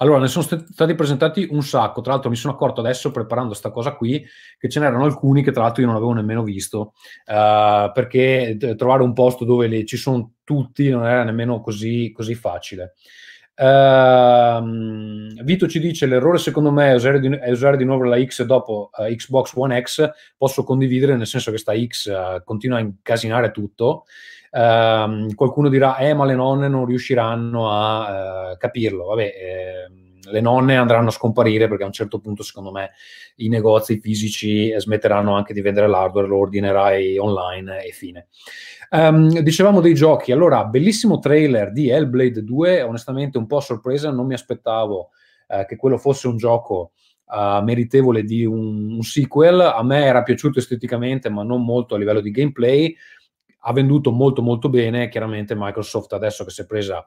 allora, 0.00 0.20
ne 0.20 0.28
sono 0.28 0.44
stati 0.44 0.94
presentati 0.94 1.48
un 1.50 1.62
sacco, 1.62 2.02
tra 2.02 2.12
l'altro 2.12 2.30
mi 2.30 2.36
sono 2.36 2.52
accorto 2.54 2.80
adesso 2.80 3.10
preparando 3.10 3.48
questa 3.48 3.72
cosa 3.72 3.96
qui 3.96 4.24
che 4.56 4.68
ce 4.68 4.78
n'erano 4.78 5.02
alcuni 5.02 5.42
che 5.42 5.50
tra 5.50 5.62
l'altro 5.62 5.82
io 5.82 5.88
non 5.88 5.96
avevo 5.96 6.12
nemmeno 6.12 6.44
visto, 6.44 6.92
uh, 7.26 7.90
perché 7.92 8.56
trovare 8.76 9.02
un 9.02 9.12
posto 9.12 9.44
dove 9.44 9.66
le, 9.66 9.84
ci 9.84 9.96
sono 9.96 10.34
tutti 10.48 10.88
non 10.88 11.04
era 11.04 11.24
nemmeno 11.24 11.60
così, 11.60 12.10
così 12.10 12.34
facile. 12.34 12.94
Uh, 13.54 15.42
Vito 15.42 15.66
ci 15.66 15.80
dice 15.80 16.06
l'errore 16.06 16.38
secondo 16.38 16.70
me 16.70 16.92
è 16.92 16.94
usare 16.94 17.18
di, 17.18 17.28
è 17.28 17.50
usare 17.50 17.76
di 17.76 17.84
nuovo 17.84 18.04
la 18.04 18.24
X 18.24 18.44
dopo 18.44 18.90
uh, 18.96 19.12
Xbox 19.12 19.52
One 19.56 19.82
X 19.82 20.08
posso 20.36 20.62
condividere 20.62 21.16
nel 21.16 21.26
senso 21.26 21.50
che 21.50 21.58
sta 21.58 21.74
X 21.76 22.06
uh, 22.06 22.44
continua 22.44 22.78
a 22.78 22.80
incasinare 22.82 23.50
tutto 23.50 24.04
Uh, 24.50 25.34
qualcuno 25.34 25.68
dirà, 25.68 25.98
eh, 25.98 26.14
ma 26.14 26.24
le 26.24 26.34
nonne 26.34 26.68
non 26.68 26.86
riusciranno 26.86 27.70
a 27.70 28.52
uh, 28.52 28.56
capirlo. 28.56 29.04
Vabbè, 29.04 29.22
eh, 29.22 30.07
le 30.30 30.40
nonne 30.40 30.76
andranno 30.76 31.08
a 31.08 31.12
scomparire 31.12 31.68
perché 31.68 31.82
a 31.82 31.86
un 31.86 31.92
certo 31.92 32.18
punto, 32.18 32.42
secondo 32.42 32.70
me, 32.70 32.90
i 33.36 33.48
negozi 33.48 34.00
fisici 34.00 34.72
smetteranno 34.76 35.34
anche 35.34 35.52
di 35.52 35.60
vendere 35.60 35.88
l'hardware, 35.88 36.26
lo 36.26 36.38
ordinerai 36.38 37.18
online 37.18 37.84
e 37.84 37.90
fine. 37.92 38.28
Um, 38.90 39.40
dicevamo 39.40 39.80
dei 39.80 39.94
giochi, 39.94 40.32
allora, 40.32 40.64
bellissimo 40.64 41.18
trailer 41.18 41.72
di 41.72 41.88
Hellblade 41.88 42.42
2, 42.42 42.82
onestamente 42.82 43.38
un 43.38 43.46
po' 43.46 43.60
sorpresa, 43.60 44.10
non 44.10 44.26
mi 44.26 44.34
aspettavo 44.34 45.10
uh, 45.48 45.66
che 45.66 45.76
quello 45.76 45.98
fosse 45.98 46.28
un 46.28 46.36
gioco 46.36 46.92
Uh, 47.30 47.62
meritevole 47.62 48.22
di 48.22 48.46
un, 48.46 48.90
un, 48.90 49.02
sequel. 49.02 49.60
A 49.60 49.82
me 49.82 50.02
era 50.02 50.22
piaciuto 50.22 50.60
esteticamente, 50.60 51.28
ma 51.28 51.42
non 51.42 51.62
molto 51.62 51.94
a 51.94 51.98
livello 51.98 52.22
di 52.22 52.30
gameplay 52.30 52.96
ha 53.60 53.72
venduto 53.74 54.10
molto 54.10 54.40
molto 54.42 54.68
bene, 54.68 55.08
chiaramente 55.08 55.54
Microsoft 55.54 56.12
adesso 56.12 56.44
che 56.44 56.50
si 56.50 56.62
è 56.62 56.66
presa 56.66 57.06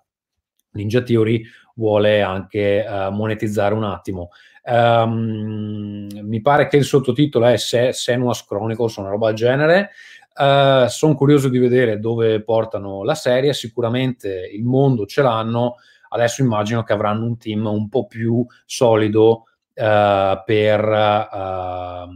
Ninja 0.72 1.02
Theory 1.02 1.44
vuole 1.76 2.22
anche 2.22 2.86
uh, 2.88 3.12
monetizzare 3.12 3.74
un 3.74 3.84
attimo. 3.84 4.30
Um, 4.64 6.08
mi 6.22 6.42
pare 6.42 6.68
che 6.68 6.78
il 6.78 6.84
sottotitolo 6.84 7.46
è 7.48 7.58
Se- 7.58 7.94
Senua's 7.94 8.46
Chronicles, 8.46 8.96
una 8.98 9.10
roba 9.10 9.28
del 9.28 9.36
genere. 9.36 9.90
Uh, 10.36 10.88
Sono 10.88 11.16
curioso 11.16 11.50
di 11.50 11.58
vedere 11.58 12.00
dove 12.00 12.42
portano 12.44 13.04
la 13.04 13.16
serie. 13.16 13.54
Sicuramente 13.54 14.50
il 14.54 14.64
mondo 14.64 15.06
ce 15.06 15.22
l'hanno. 15.22 15.76
Adesso 16.10 16.42
immagino 16.42 16.84
che 16.84 16.94
avranno 16.94 17.26
un 17.26 17.38
team 17.38 17.66
un 17.66 17.90
po' 17.90 18.06
più 18.06 18.46
solido 18.66 19.46
uh, 19.74 20.44
per 20.46 22.10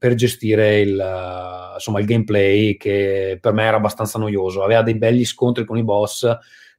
per 0.00 0.14
gestire 0.14 0.80
il, 0.80 1.72
insomma, 1.74 2.00
il 2.00 2.06
gameplay 2.06 2.78
che 2.78 3.36
per 3.38 3.52
me 3.52 3.64
era 3.64 3.76
abbastanza 3.76 4.18
noioso. 4.18 4.62
Aveva 4.64 4.80
dei 4.80 4.94
belli 4.94 5.26
scontri 5.26 5.66
con 5.66 5.76
i 5.76 5.84
boss, 5.84 6.26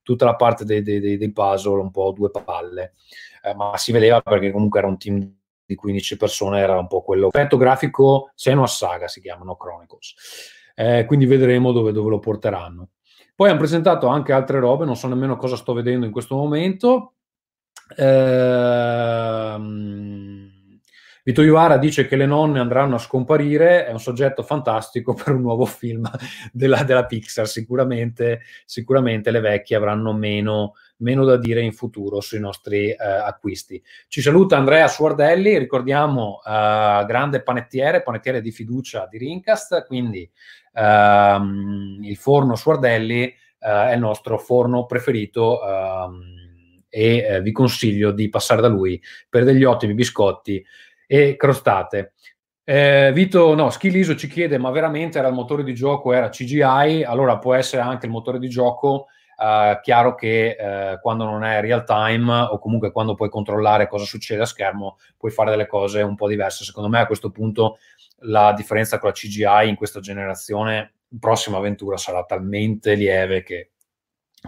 tutta 0.04 0.26
la 0.26 0.36
parte 0.36 0.66
dei, 0.66 0.82
dei, 0.82 1.18
dei 1.18 1.32
puzzle 1.32 1.80
un 1.80 1.92
po' 1.92 2.12
due 2.12 2.30
palle, 2.32 2.94
eh, 3.44 3.54
ma 3.54 3.78
si 3.78 3.92
vedeva 3.92 4.22
perché 4.22 4.52
comunque 4.52 4.80
era 4.80 4.88
un 4.88 4.98
team 4.98 5.34
di 5.66 5.76
15 5.76 6.18
persone, 6.18 6.60
era 6.60 6.78
un 6.78 6.88
po' 6.88 7.02
quello. 7.02 7.28
Effetto 7.28 7.58
grafico 7.58 8.32
Senua 8.36 8.68
Saga 8.68 9.08
si 9.08 9.22
chiamano 9.22 9.56
Chronicles. 9.56 10.14
Eh, 10.76 11.06
quindi 11.06 11.26
vedremo 11.26 11.72
dove, 11.72 11.92
dove, 11.92 12.10
lo 12.10 12.20
porteranno. 12.20 12.90
Poi 13.36 13.50
hanno 13.50 13.60
presentato 13.60 14.08
anche 14.08 14.34
altre 14.34 14.60
robe, 14.60 14.86
non 14.86 14.96
so 14.96 15.08
nemmeno 15.08 15.38
cosa 15.38 15.56
sto 15.56 15.74
vedendo 15.74 16.06
in 16.06 16.12
questo 16.12 16.36
momento. 16.36 17.14
Ehm 17.98 19.72
Vito 21.24 21.44
Iuvara 21.44 21.78
dice 21.78 22.08
che 22.08 22.16
le 22.16 22.26
nonne 22.26 22.60
andranno 22.60 22.96
a 22.96 23.00
scomparire, 23.00 23.86
è 23.86 23.92
un 23.92 24.00
soggetto 24.00 24.42
fantastico 24.42 25.14
per 25.16 25.36
un 25.36 25.42
nuovo 25.42 25.66
film 25.66 26.10
della, 26.52 26.84
della 26.84 27.06
Pixar, 27.06 27.48
sicuramente, 27.48 28.42
sicuramente, 28.66 29.30
le 29.30 29.40
vecchie 29.40 29.76
avranno 29.76 30.14
meno, 30.14 30.74
meno, 30.98 31.24
da 31.24 31.38
dire 31.38 31.62
in 31.62 31.74
futuro 31.74 32.22
sui 32.22 32.40
nostri 32.40 32.90
eh, 32.90 32.98
acquisti. 32.98 33.82
Ci 34.08 34.22
saluta 34.22 34.58
Andrea 34.58 34.88
Suardelli, 34.88 35.60
ricordiamo 35.60 36.40
eh, 36.44 37.06
grande 37.06 37.44
panettiere, 37.44 38.02
panettiere 38.02 38.42
di 38.42 38.52
fiducia 38.52 39.08
di 39.08 39.20
Rincast, 39.20 39.86
quindi 39.86 40.28
ehm, 40.74 42.00
il 42.02 42.18
forno 42.18 42.56
Suardelli 42.56 43.26
eh, 43.26 43.36
è 43.60 43.94
il 43.94 44.00
nostro 44.00 44.40
forno 44.40 44.88
preferito 44.88 45.60
ehm, 45.64 46.40
e 46.90 47.18
eh, 47.18 47.42
vi 47.42 47.54
consiglio 47.54 48.12
di 48.12 48.28
passare 48.28 48.60
da 48.60 48.68
lui 48.68 49.02
per 49.30 49.46
degli 49.46 49.64
ottimi 49.64 49.94
biscotti 49.94 50.64
e 51.12 51.36
crostate. 51.36 52.14
Eh, 52.64 53.12
Vito, 53.14 53.54
no, 53.54 53.70
Skiliso 53.70 54.16
ci 54.16 54.30
chiede, 54.30 54.58
ma 54.58 54.72
veramente 54.72 55.20
era 55.20 55.28
il 55.28 55.34
motore 55.34 55.62
di 55.62 55.74
gioco, 55.74 56.14
era 56.14 56.30
CGI, 56.30 57.04
allora 57.04 57.38
può 57.38 57.54
essere 57.54 57.82
anche 57.82 58.06
il 58.06 58.14
motore 58.14 58.40
di 58.40 58.48
gioco, 58.48 59.08
eh, 59.38 59.78
chiaro 59.82 60.16
che 60.16 60.56
eh, 60.58 61.00
quando 61.02 61.26
non 61.26 61.44
è 61.44 61.60
real 61.60 61.84
time 61.84 62.32
o 62.32 62.58
comunque 62.60 62.94
quando 62.94 63.16
puoi 63.16 63.28
controllare 63.28 63.90
cosa 63.90 64.06
succede 64.06 64.44
a 64.44 64.46
schermo, 64.46 65.00
puoi 65.18 65.32
fare 65.32 65.50
delle 65.50 65.68
cose 65.68 66.02
un 66.02 66.16
po' 66.16 66.30
diverse. 66.30 66.64
Secondo 66.64 66.88
me 66.88 67.02
a 67.02 67.08
questo 67.08 67.30
punto 67.30 67.80
la 68.20 68.54
differenza 68.54 68.98
con 68.98 69.10
la 69.10 69.16
CGI 69.16 69.68
in 69.68 69.76
questa 69.76 70.00
generazione, 70.00 70.94
prossima 71.20 71.58
avventura 71.58 71.98
sarà 71.98 72.24
talmente 72.24 72.94
lieve 72.94 73.44
che 73.44 73.72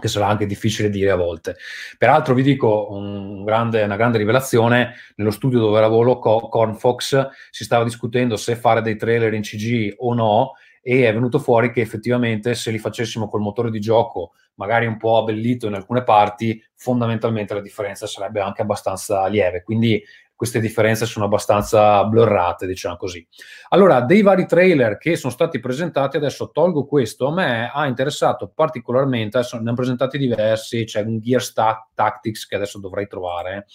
che 0.00 0.08
sarà 0.08 0.26
anche 0.26 0.46
difficile 0.46 0.90
dire 0.90 1.10
a 1.10 1.16
volte. 1.16 1.56
Peraltro 1.96 2.34
vi 2.34 2.42
dico 2.42 2.88
un 2.90 3.44
grande, 3.44 3.82
una 3.82 3.96
grande 3.96 4.18
rivelazione, 4.18 4.94
nello 5.16 5.30
studio 5.30 5.60
dove 5.60 5.80
lavoro, 5.80 6.18
Cornfox, 6.18 7.28
si 7.50 7.64
stava 7.64 7.84
discutendo 7.84 8.36
se 8.36 8.56
fare 8.56 8.82
dei 8.82 8.96
trailer 8.96 9.32
in 9.34 9.42
CG 9.42 9.94
o 9.98 10.14
no 10.14 10.52
e 10.82 11.06
è 11.06 11.14
venuto 11.14 11.38
fuori 11.38 11.70
che 11.70 11.80
effettivamente 11.80 12.54
se 12.54 12.70
li 12.70 12.78
facessimo 12.78 13.28
col 13.28 13.40
motore 13.40 13.70
di 13.70 13.80
gioco 13.80 14.32
magari 14.56 14.86
un 14.86 14.96
po' 14.96 15.18
abbellito 15.18 15.66
in 15.66 15.74
alcune 15.74 16.04
parti, 16.04 16.62
fondamentalmente 16.74 17.54
la 17.54 17.60
differenza 17.60 18.06
sarebbe 18.06 18.40
anche 18.40 18.62
abbastanza 18.62 19.26
lieve. 19.26 19.62
Quindi 19.62 20.02
queste 20.44 20.60
differenze 20.60 21.06
sono 21.06 21.24
abbastanza 21.24 22.04
blurrate, 22.04 22.66
diciamo 22.66 22.96
così. 22.96 23.26
Allora, 23.70 24.02
dei 24.02 24.20
vari 24.20 24.46
trailer 24.46 24.98
che 24.98 25.16
sono 25.16 25.32
stati 25.32 25.58
presentati, 25.58 26.18
adesso 26.18 26.50
tolgo 26.50 26.84
questo, 26.84 27.28
a 27.28 27.32
me 27.32 27.70
ha 27.72 27.86
interessato 27.86 28.52
particolarmente, 28.54 29.38
adesso 29.38 29.56
ne 29.56 29.62
hanno 29.62 29.74
presentati 29.74 30.18
diversi, 30.18 30.84
c'è 30.84 31.00
un 31.00 31.18
Gears 31.18 31.54
Ta- 31.54 31.88
Tactics 31.94 32.46
che 32.46 32.56
adesso 32.56 32.78
dovrei 32.78 33.06
trovare, 33.06 33.66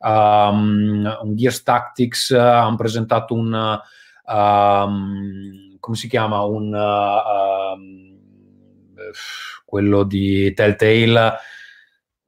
um, 0.00 1.18
un 1.22 1.36
Gears 1.36 1.62
Tactics, 1.62 2.28
uh, 2.28 2.36
hanno 2.36 2.76
presentato 2.76 3.32
un, 3.32 3.80
um, 4.26 5.78
come 5.80 5.96
si 5.96 6.06
chiama, 6.06 6.42
un, 6.42 6.74
uh, 6.74 7.78
um, 7.78 8.18
quello 9.64 10.02
di 10.02 10.52
Telltale, 10.52 11.38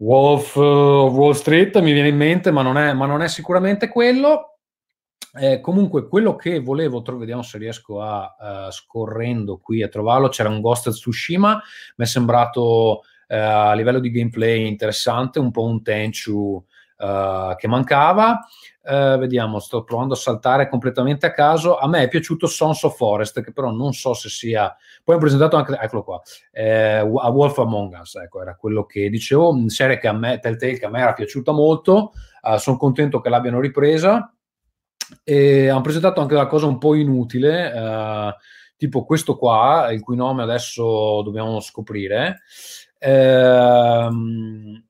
Wolf 0.02 0.56
of 0.56 1.12
Wall 1.12 1.32
Street 1.32 1.78
mi 1.80 1.92
viene 1.92 2.08
in 2.08 2.16
mente, 2.16 2.50
ma 2.50 2.62
non 2.62 2.76
è, 2.76 2.92
ma 2.92 3.06
non 3.06 3.22
è 3.22 3.28
sicuramente 3.28 3.86
quello. 3.86 4.58
Eh, 5.40 5.60
comunque, 5.60 6.08
quello 6.08 6.34
che 6.34 6.58
volevo, 6.58 7.02
tro- 7.02 7.16
vediamo 7.16 7.42
se 7.42 7.56
riesco 7.56 8.02
a 8.02 8.66
uh, 8.66 8.70
scorrendo 8.70 9.58
qui 9.58 9.80
a 9.82 9.88
trovarlo. 9.88 10.28
C'era 10.28 10.48
un 10.48 10.60
Ghost 10.60 10.88
of 10.88 10.94
Tsushima, 10.94 11.62
mi 11.96 12.04
è 12.04 12.08
sembrato 12.08 13.00
uh, 13.00 13.34
a 13.34 13.74
livello 13.74 14.00
di 14.00 14.10
gameplay 14.10 14.66
interessante, 14.66 15.38
un 15.38 15.52
po' 15.52 15.64
un 15.64 15.82
Tenchu 15.82 16.62
uh, 17.02 17.56
che 17.56 17.68
mancava. 17.68 18.46
Uh, 18.84 19.16
vediamo, 19.16 19.60
sto 19.60 19.84
provando 19.84 20.14
a 20.14 20.16
saltare 20.16 20.68
completamente 20.68 21.26
a 21.26 21.32
caso. 21.32 21.78
A 21.78 21.86
me 21.88 22.02
è 22.02 22.08
piaciuto 22.08 22.46
Sons 22.46 22.82
of 22.84 22.96
Forest, 22.96 23.42
che 23.42 23.52
però 23.52 23.70
non 23.70 23.92
so 23.92 24.14
se 24.14 24.28
sia. 24.28 24.74
Poi 25.04 25.16
ho 25.16 25.18
presentato 25.18 25.56
anche, 25.56 25.76
eccolo 25.80 26.02
qua, 26.02 26.20
eh, 26.50 26.98
A 26.98 27.04
Wolf 27.04 27.58
Among 27.58 27.98
Us, 28.00 28.16
ecco, 28.16 28.40
era 28.40 28.56
quello 28.56 28.84
che 28.84 29.08
dicevo. 29.08 29.68
Serie 29.68 29.98
che 29.98 30.08
a 30.08 30.12
me, 30.12 30.38
Telltale, 30.38 30.78
che 30.78 30.86
a 30.86 30.90
me 30.90 31.00
era 31.00 31.12
piaciuta 31.12 31.52
molto. 31.52 32.12
Uh, 32.42 32.56
sono 32.56 32.76
contento 32.76 33.20
che 33.20 33.28
l'abbiano 33.28 33.60
ripresa. 33.60 34.32
E 35.24 35.68
hanno 35.68 35.80
presentato 35.82 36.20
anche 36.20 36.34
una 36.34 36.46
cosa 36.46 36.66
un 36.66 36.78
po' 36.78 36.94
inutile, 36.94 37.70
uh, 37.70 38.32
tipo 38.76 39.04
questo 39.04 39.36
qua, 39.36 39.92
il 39.92 40.00
cui 40.00 40.16
nome 40.16 40.42
adesso 40.42 41.22
dobbiamo 41.22 41.60
scoprire. 41.60 42.40
Ehm 42.98 44.86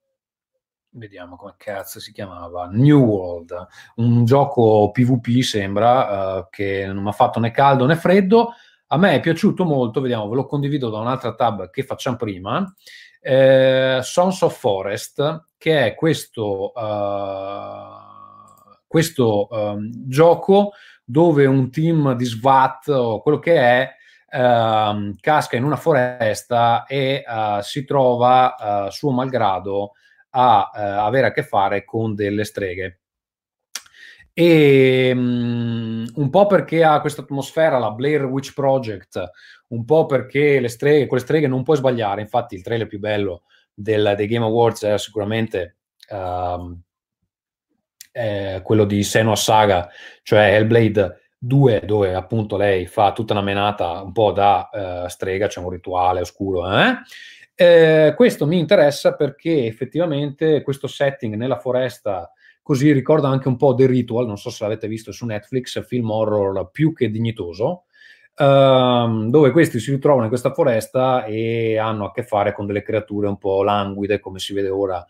vediamo 0.92 1.37
come 1.37 1.54
cazzo 1.56 2.00
si 2.00 2.12
chiamava, 2.12 2.68
New 2.70 3.02
World, 3.02 3.66
un 3.96 4.25
gioco 4.25 4.90
PvP 4.90 5.40
sembra 5.40 6.38
uh, 6.38 6.46
che 6.50 6.87
non 6.87 7.02
mi 7.02 7.08
ha 7.08 7.12
fatto 7.12 7.40
né 7.40 7.50
caldo 7.50 7.87
né 7.87 7.96
freddo, 7.96 8.52
a 8.88 8.99
me 8.99 9.14
è 9.14 9.20
piaciuto 9.20 9.64
molto, 9.64 10.00
vediamo, 10.00 10.28
ve 10.28 10.37
lo 10.37 10.46
condivido 10.46 10.90
da 10.90 10.99
un'altra 10.99 11.34
tab 11.34 11.70
che 11.70 11.82
facciamo 11.82 12.16
prima, 12.16 12.70
eh, 13.20 14.00
Sons 14.02 14.42
of 14.42 14.58
Forest, 14.58 15.46
che 15.56 15.87
è 15.87 15.94
questo, 15.94 16.72
uh, 16.75 18.00
questo 18.87 19.49
um, 19.50 19.90
gioco 20.06 20.72
dove 21.04 21.46
un 21.46 21.70
team 21.70 22.14
di 22.14 22.25
SWAT 22.25 22.88
o 22.88 23.20
quello 23.22 23.38
che 23.38 23.56
è 23.56 24.00
Uh, 24.32 25.14
casca 25.20 25.56
in 25.58 25.64
una 25.64 25.76
foresta 25.76 26.87
e 26.87 27.22
uh, 27.26 27.61
si 27.61 27.84
trova 27.84 28.88
suo 28.90 29.11
malgrado 29.11 29.92
a 30.33 30.71
eh, 30.75 30.81
avere 30.81 31.29
a 31.29 31.33
che 31.33 31.43
fare 31.43 31.85
con 31.85 32.15
delle 32.15 32.45
streghe. 32.45 32.99
E 34.35 35.11
um, 35.15 36.07
un 36.15 36.31
po' 36.31 36.47
perché 36.47 36.85
ha 36.85 37.01
questa 37.01 37.23
atmosfera, 37.23 37.79
la 37.79 37.91
Blair 37.91 38.25
Witch 38.25 38.55
Project, 38.55 39.23
un 39.69 39.85
po' 39.85 40.07
perché 40.07 40.59
le 40.61 40.69
streghe, 40.69 41.07
con 41.07 41.19
le 41.19 41.25
streghe 41.25 41.47
non 41.49 41.62
puoi 41.62 41.77
sbagliare. 41.77 42.23
Infatti, 42.23 42.55
il 42.55 42.62
trailer 42.62 42.87
più 42.87 42.99
bello 42.99 43.43
del, 43.75 44.15
dei 44.17 44.27
Game 44.27 44.45
Awards 44.45 44.83
era 44.85 44.99
sicuramente 44.99 45.77
um, 46.11 46.81
eh, 48.12 48.61
quello 48.62 48.85
di 48.85 49.03
Senua 49.03 49.37
Saga, 49.37 49.89
cioè 50.23 50.55
Hellblade 50.55 51.21
2, 51.39 51.83
dove 51.85 52.15
appunto 52.15 52.57
lei 52.57 52.87
fa 52.87 53.12
tutta 53.12 53.33
una 53.33 53.43
menata 53.43 54.01
un 54.03 54.12
po' 54.12 54.33
da 54.33 54.71
uh, 54.73 55.09
strega, 55.09 55.47
c'è 55.49 55.61
un 55.61 55.71
rituale 55.71 56.21
oscuro. 56.21 56.71
Eh? 56.71 56.95
Eh, 57.62 58.14
questo 58.16 58.45
mi 58.45 58.59
interessa 58.59 59.14
perché 59.14 59.66
effettivamente 59.66 60.62
questo 60.62 60.88
setting 60.88 61.37
nella 61.37 61.61
foresta 61.61 62.28
così 62.61 62.90
ricorda 62.90 63.28
anche 63.28 63.47
un 63.47 63.57
po' 63.57 63.73
The 63.76 63.87
Ritual, 63.87 64.26
non 64.26 64.37
so 64.37 64.50
se 64.50 64.64
l'avete 64.64 64.88
visto 64.88 65.12
su 65.12 65.26
Netflix, 65.26 65.85
film 65.87 66.11
horror 66.11 66.71
più 66.73 66.92
che 66.92 67.09
dignitoso, 67.09 67.85
ehm, 68.37 69.31
dove 69.31 69.52
questi 69.52 69.78
si 69.78 69.92
ritrovano 69.92 70.25
in 70.25 70.28
questa 70.28 70.52
foresta 70.52 71.25
e 71.25 71.78
hanno 71.78 72.07
a 72.07 72.11
che 72.11 72.25
fare 72.25 72.52
con 72.52 72.66
delle 72.66 72.83
creature 72.83 73.28
un 73.28 73.38
po' 73.38 73.62
languide, 73.62 74.19
come 74.19 74.40
si 74.40 74.54
vede 74.54 74.69
ora 74.69 75.04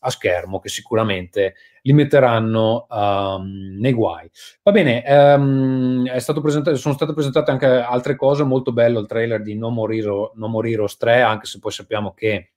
a 0.00 0.10
schermo, 0.10 0.60
che 0.60 0.68
sicuramente 0.68 1.54
li 1.82 1.92
metteranno 1.92 2.86
um, 2.88 3.76
nei 3.78 3.92
guai. 3.92 4.30
Va 4.62 4.70
bene, 4.70 5.04
um, 5.06 6.16
sono 6.16 6.94
state 6.94 7.12
presentate 7.12 7.50
anche 7.50 7.66
altre 7.66 8.16
cose, 8.16 8.44
molto 8.44 8.72
bello 8.72 9.00
il 9.00 9.06
trailer 9.06 9.42
di 9.42 9.56
No 9.56 9.70
More, 9.70 9.96
Hero, 9.96 10.32
no 10.36 10.48
More 10.48 10.70
Heroes 10.70 10.96
3, 10.96 11.20
anche 11.22 11.46
se 11.46 11.58
poi 11.58 11.72
sappiamo 11.72 12.12
che 12.12 12.52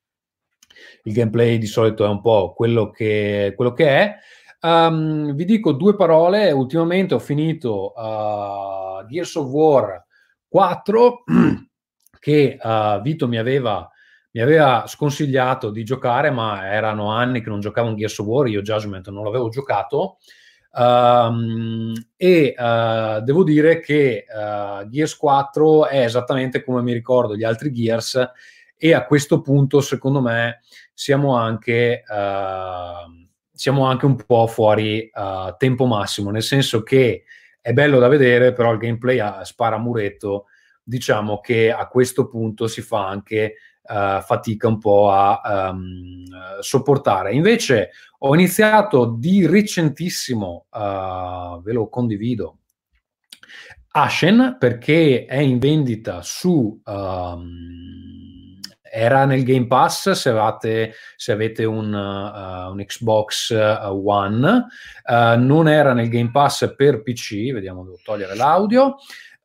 il 1.04 1.14
gameplay 1.14 1.58
di 1.58 1.68
solito 1.68 2.06
è 2.06 2.08
un 2.08 2.22
po' 2.22 2.54
quello 2.54 2.90
che, 2.90 3.54
quello 3.56 3.74
che 3.74 3.88
è. 3.88 4.16
Um, 4.62 5.34
vi 5.34 5.46
dico 5.46 5.72
due 5.72 5.96
parole, 5.96 6.52
ultimamente 6.52 7.16
ho 7.16 7.20
finito 7.20 7.94
uh, 7.96 9.04
Gears 9.08 9.36
of 9.36 9.48
War 9.48 10.06
4 10.48 11.24
che 12.20 12.58
uh, 12.62 13.02
Vito 13.02 13.28
mi 13.28 13.38
aveva, 13.38 13.90
mi 14.32 14.42
aveva, 14.42 14.86
sconsigliato 14.88 15.70
di 15.70 15.84
giocare, 15.84 16.30
ma 16.32 16.72
erano 16.72 17.12
anni 17.12 17.42
che 17.42 17.50
non 17.50 17.60
giocavo 17.60 17.90
un 17.90 17.96
Gears 17.96 18.20
of 18.20 18.26
War, 18.28 18.48
io 18.48 18.62
Judgment 18.62 19.10
non 19.10 19.24
l'avevo 19.24 19.50
giocato. 19.50 20.18
Um, 20.74 21.94
e 22.16 22.56
uh, 22.58 23.22
devo 23.22 23.44
dire 23.44 23.82
che 23.82 24.24
uh, 24.26 24.88
Gears 24.88 25.18
4 25.18 25.88
è 25.88 26.04
esattamente 26.06 26.64
come 26.64 26.82
mi 26.82 26.94
ricordo 26.94 27.36
gli 27.36 27.44
altri 27.44 27.74
Gears 27.74 28.32
e 28.78 28.94
a 28.94 29.06
questo 29.06 29.42
punto 29.42 29.82
secondo 29.82 30.22
me 30.22 30.62
siamo 30.94 31.36
anche 31.36 32.04
uh, 32.08 33.22
siamo 33.62 33.86
anche 33.86 34.06
un 34.06 34.16
po' 34.16 34.48
fuori 34.48 35.12
uh, 35.14 35.56
tempo 35.58 35.86
massimo, 35.86 36.32
nel 36.32 36.42
senso 36.42 36.82
che 36.82 37.26
è 37.62 37.74
bello 37.74 38.00
da 38.00 38.08
vedere, 38.08 38.54
però 38.54 38.72
il 38.72 38.80
gameplay 38.80 39.20
a, 39.20 39.44
spara 39.44 39.78
muretto, 39.78 40.46
diciamo 40.82 41.40
che 41.42 41.72
a 41.72 41.88
questo 41.88 42.28
punto 42.28 42.68
si 42.68 42.82
fa 42.82 43.08
anche 43.08 43.58
uh, 43.92 44.22
fatica 44.22 44.68
un 44.68 44.78
po' 44.78 45.12
a 45.12 45.70
um, 45.72 46.24
sopportare. 46.62 47.34
Invece 47.34 47.92
ho 48.20 48.34
iniziato 48.34 49.16
di 49.18 49.46
recentissimo, 49.46 50.68
uh, 50.72 51.62
ve 51.62 51.74
lo 51.74 51.90
condivido, 51.90 52.58
Ashen 53.94 54.56
perché 54.58 55.26
è 55.26 55.38
in 55.38 55.60
vendita 55.60 56.22
su... 56.22 56.82
Um, 56.86 58.60
era 58.94 59.24
nel 59.24 59.46
Game 59.46 59.68
Pass 59.68 60.12
se 60.12 60.30
avete, 60.30 60.94
se 61.16 61.32
avete 61.32 61.64
un, 61.64 61.94
uh, 61.94 62.72
un, 62.72 62.84
Xbox 62.86 63.52
One, 63.52 64.66
uh, 65.06 65.40
non 65.40 65.70
era 65.70 65.94
nel 65.94 66.10
Game 66.10 66.30
Pass 66.30 66.74
per 66.76 67.02
PC, 67.02 67.54
vediamo, 67.54 67.86
devo 67.86 68.00
togliere 68.04 68.36
l'audio. 68.36 68.98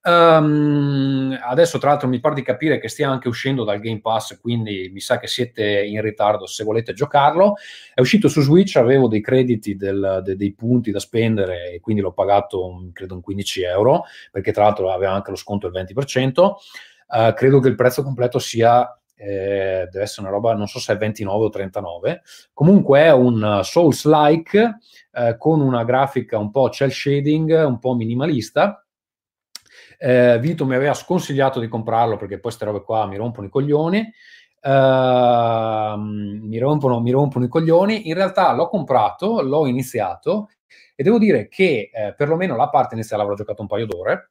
Um, 0.07 1.37
adesso 1.43 1.79
tra 1.79 1.91
l'altro 1.91 2.07
mi 2.07 2.21
pare 2.21 2.37
di 2.37 2.43
capire 2.43 2.79
che 2.79 2.87
stia 2.87 3.11
anche 3.11 3.27
uscendo 3.27 3.65
dal 3.65 3.81
Game 3.81 4.01
Pass, 4.01 4.39
quindi 4.39 4.89
mi 4.93 5.01
sa 5.01 5.19
che 5.19 5.27
siete 5.27 5.85
in 5.85 6.01
ritardo 6.01 6.47
se 6.47 6.63
volete 6.63 6.93
giocarlo. 6.93 7.55
È 7.93 8.01
uscito 8.01 8.29
su 8.29 8.41
Switch, 8.41 8.77
avevo 8.77 9.09
dei 9.09 9.21
crediti, 9.21 9.75
del, 9.75 10.21
de, 10.23 10.37
dei 10.37 10.55
punti 10.55 10.93
da 10.93 11.01
spendere 11.01 11.73
e 11.73 11.81
quindi 11.81 12.03
l'ho 12.03 12.13
pagato 12.13 12.89
credo 12.93 13.15
un 13.15 13.21
15 13.21 13.63
euro, 13.63 14.05
perché 14.31 14.53
tra 14.53 14.63
l'altro 14.63 14.93
aveva 14.93 15.13
anche 15.13 15.31
lo 15.31 15.37
sconto 15.37 15.69
del 15.69 15.85
20%. 15.85 16.53
Uh, 17.09 17.33
credo 17.35 17.59
che 17.59 17.69
il 17.69 17.75
prezzo 17.75 18.05
completo 18.05 18.39
sia 18.39 18.89
eh, 19.17 19.89
deve 19.91 20.03
essere 20.03 20.27
una 20.27 20.37
roba, 20.37 20.55
non 20.55 20.69
so 20.69 20.79
se 20.79 20.93
è 20.93 20.97
29 20.97 21.47
o 21.47 21.49
39, 21.49 22.23
comunque 22.53 23.01
è 23.01 23.13
un 23.13 23.61
Souls-like 23.63 24.79
eh, 25.13 25.37
con 25.37 25.61
una 25.61 25.83
grafica 25.85 26.39
un 26.39 26.51
po' 26.51 26.71
cel 26.71 26.93
shading, 26.93 27.51
un 27.67 27.79
po' 27.81 27.95
minimalista. 27.95 28.86
Eh, 29.99 30.39
Vito 30.41 30.67
mi 30.67 30.75
aveva 30.75 30.95
sconsigliato 30.95 31.61
di 31.61 31.69
comprarlo 31.69 32.17
perché 32.17 32.35
poi 32.35 32.43
queste 32.43 32.65
robe 32.65 32.83
qua 32.83 33.07
mi 33.07 33.17
rompono 33.17 33.47
i 33.47 33.51
coglioni. 33.51 34.13
Uh, 34.67 35.97
mi, 35.97 36.59
rompono, 36.59 37.01
mi, 37.01 37.13
rompono, 37.13 37.45
i 37.45 37.49
coglioni. 37.49 38.09
In 38.09 38.15
realtà 38.15 38.53
l'ho 38.53 38.69
comprato, 38.69 39.41
l'ho 39.41 39.67
iniziato 39.67 40.51
e 40.97 41.03
devo 41.05 41.19
dire 41.19 41.47
che 41.49 41.91
eh, 41.93 42.15
perlomeno 42.17 42.57
la 42.57 42.69
parte 42.69 42.95
iniziale 42.95 43.23
avrò 43.23 43.35
giocato 43.35 43.63
un 43.63 43.69
paio 43.69 43.87
d'ore. 43.87 44.31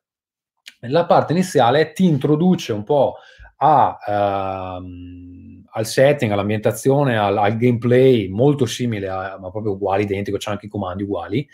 La 0.81 1.05
parte 1.05 1.31
iniziale 1.31 1.93
ti 1.93 2.05
introduce 2.05 2.73
un 2.73 2.83
po' 2.83 3.15
a, 3.57 3.97
ehm, 4.05 5.63
al 5.71 5.85
setting, 5.85 6.31
all'ambientazione, 6.31 7.17
al, 7.17 7.37
al, 7.37 7.57
gameplay 7.57 8.27
molto 8.27 8.65
simile, 8.65 9.07
a, 9.07 9.37
ma 9.39 9.51
proprio 9.51 9.73
uguale, 9.73 10.03
identico, 10.03 10.37
c'è 10.37 10.51
anche 10.51 10.65
i 10.65 10.69
comandi 10.69 11.03
uguali, 11.03 11.47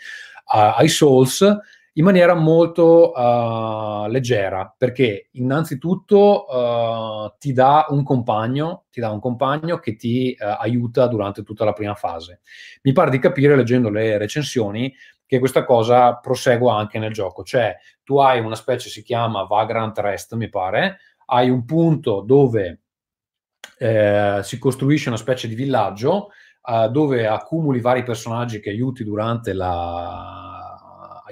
a, 0.46 0.74
ai 0.74 0.88
Souls 0.88 1.46
in 1.94 2.04
maniera 2.04 2.34
molto 2.34 3.12
uh, 3.12 4.06
leggera, 4.06 4.74
perché 4.76 5.28
innanzitutto 5.32 6.46
uh, 6.46 7.34
ti 7.38 7.52
dà 7.52 7.86
un 7.90 8.02
compagno, 8.02 8.84
ti 8.90 9.00
dà 9.00 9.10
un 9.10 9.20
compagno 9.20 9.78
che 9.78 9.96
ti 9.96 10.34
uh, 10.38 10.56
aiuta 10.58 11.06
durante 11.06 11.42
tutta 11.42 11.66
la 11.66 11.74
prima 11.74 11.94
fase. 11.94 12.40
Mi 12.82 12.92
pare 12.92 13.10
di 13.10 13.18
capire, 13.18 13.56
leggendo 13.56 13.90
le 13.90 14.16
recensioni, 14.16 14.92
che 15.26 15.38
questa 15.38 15.64
cosa 15.64 16.14
prosegua 16.16 16.76
anche 16.76 16.98
nel 16.98 17.12
gioco, 17.12 17.42
cioè 17.42 17.76
tu 18.02 18.18
hai 18.18 18.40
una 18.40 18.54
specie, 18.54 18.88
si 18.88 19.02
chiama 19.02 19.44
Vagrant 19.44 19.98
Rest, 19.98 20.34
mi 20.34 20.48
pare, 20.48 20.98
hai 21.26 21.50
un 21.50 21.64
punto 21.64 22.20
dove 22.20 22.80
eh, 23.78 24.40
si 24.42 24.58
costruisce 24.58 25.08
una 25.08 25.16
specie 25.16 25.48
di 25.48 25.54
villaggio 25.54 26.28
dove 26.92 27.26
accumuli 27.26 27.80
vari 27.80 28.04
personaggi 28.04 28.60
che 28.60 28.70
aiuti 28.70 29.02
durante, 29.02 29.52
la, 29.52 30.51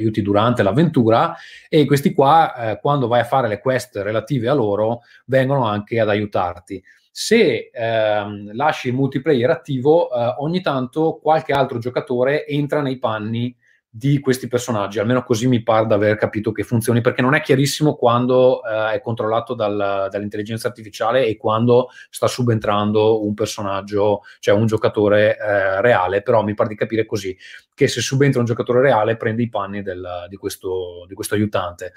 aiuti 0.01 0.23
durante 0.23 0.63
l'avventura 0.63 1.37
e 1.69 1.85
questi 1.85 2.13
qua, 2.13 2.55
eh, 2.55 2.81
quando 2.81 3.07
vai 3.07 3.21
a 3.21 3.25
fare 3.25 3.49
le 3.49 3.61
quest 3.61 3.97
relative 3.97 4.49
a 4.49 4.55
loro, 4.55 5.03
vengono 5.27 5.65
anche 5.65 6.01
ad 6.01 6.09
aiutarti. 6.09 6.83
Se 7.11 7.71
ehm, 7.73 8.55
lasci 8.55 8.89
il 8.89 8.95
multiplayer 8.95 9.51
attivo, 9.51 10.11
eh, 10.11 10.35
ogni 10.39 10.61
tanto 10.61 11.19
qualche 11.21 11.53
altro 11.53 11.79
giocatore 11.79 12.47
entra 12.47 12.83
nei 12.83 12.99
panni 12.99 13.55
di 13.93 14.21
questi 14.21 14.47
personaggi, 14.47 15.01
almeno 15.01 15.25
così 15.25 15.49
mi 15.49 15.65
pare 15.65 15.85
di 15.85 15.93
aver 15.93 16.15
capito 16.15 16.53
che 16.53 16.63
funzioni, 16.63 17.01
perché 17.01 17.23
non 17.23 17.35
è 17.35 17.41
chiarissimo 17.41 17.97
quando 17.97 18.63
eh, 18.63 18.93
è 18.93 19.01
controllato 19.01 19.55
dal, 19.55 20.07
dall'intelligenza 20.09 20.69
artificiale 20.69 21.27
e 21.27 21.37
quando 21.37 21.89
sta 22.09 22.29
subentrando 22.29 23.25
un 23.27 23.35
personaggio, 23.35 24.21
cioè 24.39 24.55
un 24.55 24.67
giocatore 24.67 25.37
eh, 25.37 25.81
reale, 25.81 26.23
però 26.23 26.45
mi 26.45 26.55
pare 26.55 26.69
di 26.69 26.77
capire 26.77 27.05
così, 27.05 27.37
che 27.75 27.89
se 27.89 28.01
subentra 28.01 28.39
un 28.39 28.47
giocatore 28.47 28.81
reale 28.81 29.17
prende 29.17 29.43
i 29.43 29.49
panni 29.49 29.83
del, 29.83 30.27
di, 30.29 30.37
questo, 30.37 31.05
di, 31.09 31.15
questo, 31.15 31.35
aiutante. 31.35 31.93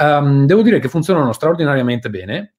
Um, 0.00 0.46
devo 0.46 0.62
dire 0.62 0.78
che 0.78 0.88
funzionano 0.88 1.32
straordinariamente 1.32 2.08
bene, 2.08 2.54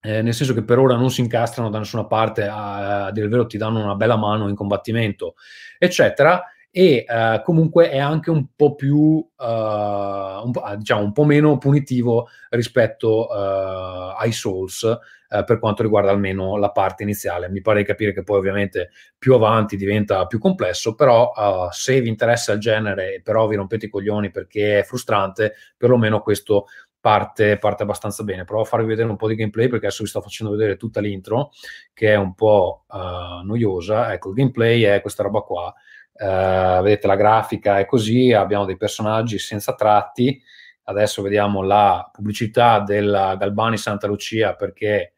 eh, 0.00 0.22
nel 0.22 0.34
senso 0.34 0.54
che 0.54 0.62
per 0.62 0.78
ora 0.78 0.94
non 0.94 1.10
si 1.10 1.22
incastrano 1.22 1.70
da 1.70 1.78
nessuna 1.78 2.04
parte, 2.04 2.44
a, 2.46 3.06
a 3.06 3.10
dire 3.10 3.26
il 3.26 3.32
vero 3.32 3.46
ti 3.46 3.58
danno 3.58 3.82
una 3.82 3.96
bella 3.96 4.16
mano 4.16 4.48
in 4.48 4.54
combattimento, 4.54 5.34
eccetera 5.76 6.40
e 6.78 7.06
uh, 7.08 7.42
comunque 7.42 7.88
è 7.88 7.96
anche 7.96 8.28
un 8.30 8.48
po' 8.54 8.74
più, 8.74 8.98
uh, 8.98 9.24
un, 9.38 10.50
po', 10.52 10.62
diciamo, 10.76 11.04
un 11.04 11.12
po' 11.12 11.24
meno 11.24 11.56
punitivo 11.56 12.28
rispetto 12.50 13.28
uh, 13.30 14.14
ai 14.18 14.30
Souls 14.30 14.86
per 15.26 15.58
quanto 15.58 15.82
riguarda 15.82 16.10
almeno 16.10 16.56
la 16.56 16.70
parte 16.70 17.02
iniziale. 17.02 17.48
Mi 17.48 17.60
pare 17.60 17.78
di 17.78 17.84
capire 17.84 18.12
che 18.12 18.22
poi 18.22 18.38
ovviamente 18.38 18.90
più 19.18 19.34
avanti 19.34 19.76
diventa 19.76 20.24
più 20.26 20.38
complesso, 20.38 20.94
però 20.94 21.68
se 21.72 22.00
vi 22.00 22.08
interessa 22.08 22.52
il 22.52 22.60
genere, 22.60 23.20
però 23.24 23.48
vi 23.48 23.56
rompete 23.56 23.86
i 23.86 23.88
coglioni 23.88 24.30
perché 24.30 24.78
è 24.78 24.82
frustrante, 24.84 25.54
perlomeno 25.76 26.20
questo 26.20 26.66
Parte, 26.98 27.56
parte, 27.56 27.84
abbastanza 27.84 28.24
bene. 28.24 28.44
Provo 28.44 28.62
a 28.62 28.66
farvi 28.66 28.88
vedere 28.88 29.08
un 29.08 29.14
po' 29.14 29.28
di 29.28 29.36
gameplay 29.36 29.68
perché 29.68 29.86
adesso 29.86 30.02
vi 30.02 30.08
sto 30.08 30.20
facendo 30.20 30.52
vedere 30.52 30.76
tutta 30.76 30.98
l'intro 30.98 31.50
che 31.94 32.12
è 32.12 32.16
un 32.16 32.34
po' 32.34 32.84
uh, 32.88 33.44
noiosa. 33.44 34.12
Ecco, 34.12 34.30
il 34.30 34.34
gameplay 34.34 34.82
è 34.82 35.00
questa 35.00 35.22
roba 35.22 35.40
qua. 35.42 35.72
Uh, 36.18 36.82
vedete 36.82 37.06
la 37.06 37.16
grafica 37.16 37.78
è 37.78 37.84
così, 37.84 38.32
abbiamo 38.32 38.64
dei 38.64 38.76
personaggi 38.76 39.38
senza 39.38 39.74
tratti. 39.74 40.42
Adesso 40.84 41.20
vediamo 41.22 41.62
la 41.62 42.08
pubblicità 42.12 42.80
della 42.80 43.36
Galbani 43.36 43.76
Santa 43.76 44.06
Lucia 44.06 44.54
perché 44.54 45.14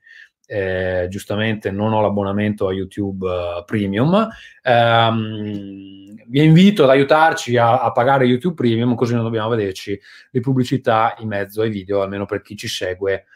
eh, 0.50 1.08
giustamente 1.10 1.70
non 1.70 1.92
ho 1.92 2.00
l'abbonamento 2.00 2.68
a 2.68 2.72
YouTube 2.72 3.26
uh, 3.28 3.64
Premium. 3.66 4.28
Um, 4.64 6.14
vi 6.26 6.42
invito 6.42 6.84
ad 6.84 6.90
aiutarci 6.90 7.58
a, 7.58 7.82
a, 7.82 7.92
pagare 7.92 8.24
YouTube 8.24 8.54
Premium, 8.54 8.94
così 8.94 9.12
non 9.12 9.24
dobbiamo 9.24 9.50
vederci 9.50 9.98
le 10.30 10.40
pubblicità 10.40 11.14
in 11.18 11.28
mezzo 11.28 11.60
ai 11.60 11.68
video, 11.68 12.00
almeno 12.00 12.24
per 12.24 12.40
chi 12.40 12.56
ci 12.56 12.66
segue 12.66 13.26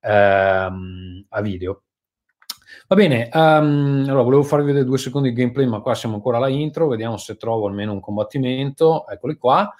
um, 0.00 1.22
a 1.28 1.40
video. 1.42 1.82
Va 2.88 2.96
bene, 2.96 3.28
um, 3.32 4.04
allora 4.06 4.22
volevo 4.22 4.42
farvi 4.42 4.66
vedere 4.66 4.84
due 4.84 4.98
secondi 4.98 5.30
di 5.30 5.34
gameplay, 5.34 5.66
ma 5.66 5.80
qua 5.80 5.94
siamo 5.94 6.16
ancora 6.16 6.36
alla 6.36 6.48
intro, 6.48 6.88
vediamo 6.88 7.16
se 7.16 7.36
trovo 7.36 7.66
almeno 7.66 7.92
un 7.92 8.00
combattimento, 8.00 9.06
eccoli 9.08 9.36
qua. 9.36 9.72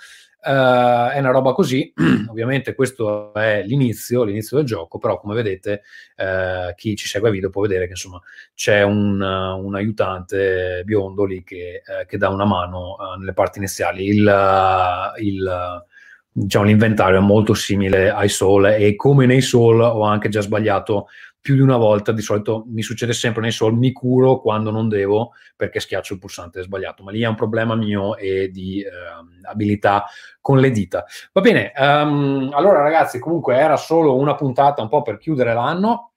Uh, 0.44 1.10
è 1.10 1.20
una 1.20 1.30
roba 1.30 1.52
così, 1.52 1.92
ovviamente 2.28 2.74
questo 2.74 3.32
è 3.32 3.62
l'inizio, 3.64 4.24
l'inizio 4.24 4.56
del 4.56 4.66
gioco, 4.66 4.98
però 4.98 5.20
come 5.20 5.34
vedete 5.34 5.82
uh, 6.16 6.74
chi 6.74 6.96
ci 6.96 7.06
segue 7.06 7.28
a 7.28 7.30
video 7.32 7.48
può 7.48 7.62
vedere 7.62 7.84
che 7.84 7.92
insomma 7.92 8.20
c'è 8.52 8.82
un, 8.82 9.20
uh, 9.20 9.64
un 9.64 9.74
aiutante 9.76 10.82
biondo 10.84 11.24
lì 11.24 11.44
che, 11.44 11.82
che, 12.08 12.16
dà 12.18 12.28
una 12.28 12.44
mano 12.44 12.96
nelle 13.18 13.34
parti 13.34 13.58
iniziali. 13.58 14.04
Il, 14.04 15.14
il, 15.18 15.84
diciamo, 16.32 16.64
l'inventario 16.64 17.18
è 17.18 17.22
molto 17.22 17.54
simile 17.54 18.10
ai 18.10 18.28
Soul 18.28 18.66
e 18.66 18.96
come 18.96 19.26
nei 19.26 19.42
Soul 19.42 19.80
ho 19.80 20.02
anche 20.02 20.28
già 20.28 20.40
sbagliato 20.40 21.06
più 21.42 21.56
di 21.56 21.60
una 21.60 21.76
volta, 21.76 22.12
di 22.12 22.22
solito 22.22 22.64
mi 22.68 22.82
succede 22.82 23.12
sempre 23.12 23.42
nei 23.42 23.50
sol, 23.50 23.76
mi 23.76 23.90
curo 23.90 24.40
quando 24.40 24.70
non 24.70 24.88
devo 24.88 25.32
perché 25.56 25.80
schiaccio 25.80 26.14
il 26.14 26.20
pulsante 26.20 26.62
sbagliato, 26.62 27.02
ma 27.02 27.10
lì 27.10 27.22
è 27.22 27.26
un 27.26 27.34
problema 27.34 27.74
mio 27.74 28.16
e 28.16 28.48
di 28.48 28.80
eh, 28.80 28.88
abilità 29.42 30.04
con 30.40 30.60
le 30.60 30.70
dita. 30.70 31.04
Va 31.32 31.40
bene, 31.40 31.72
um, 31.76 32.48
allora 32.54 32.80
ragazzi, 32.80 33.18
comunque 33.18 33.56
era 33.56 33.76
solo 33.76 34.16
una 34.16 34.36
puntata 34.36 34.82
un 34.82 34.88
po' 34.88 35.02
per 35.02 35.18
chiudere 35.18 35.52
l'anno, 35.52 36.12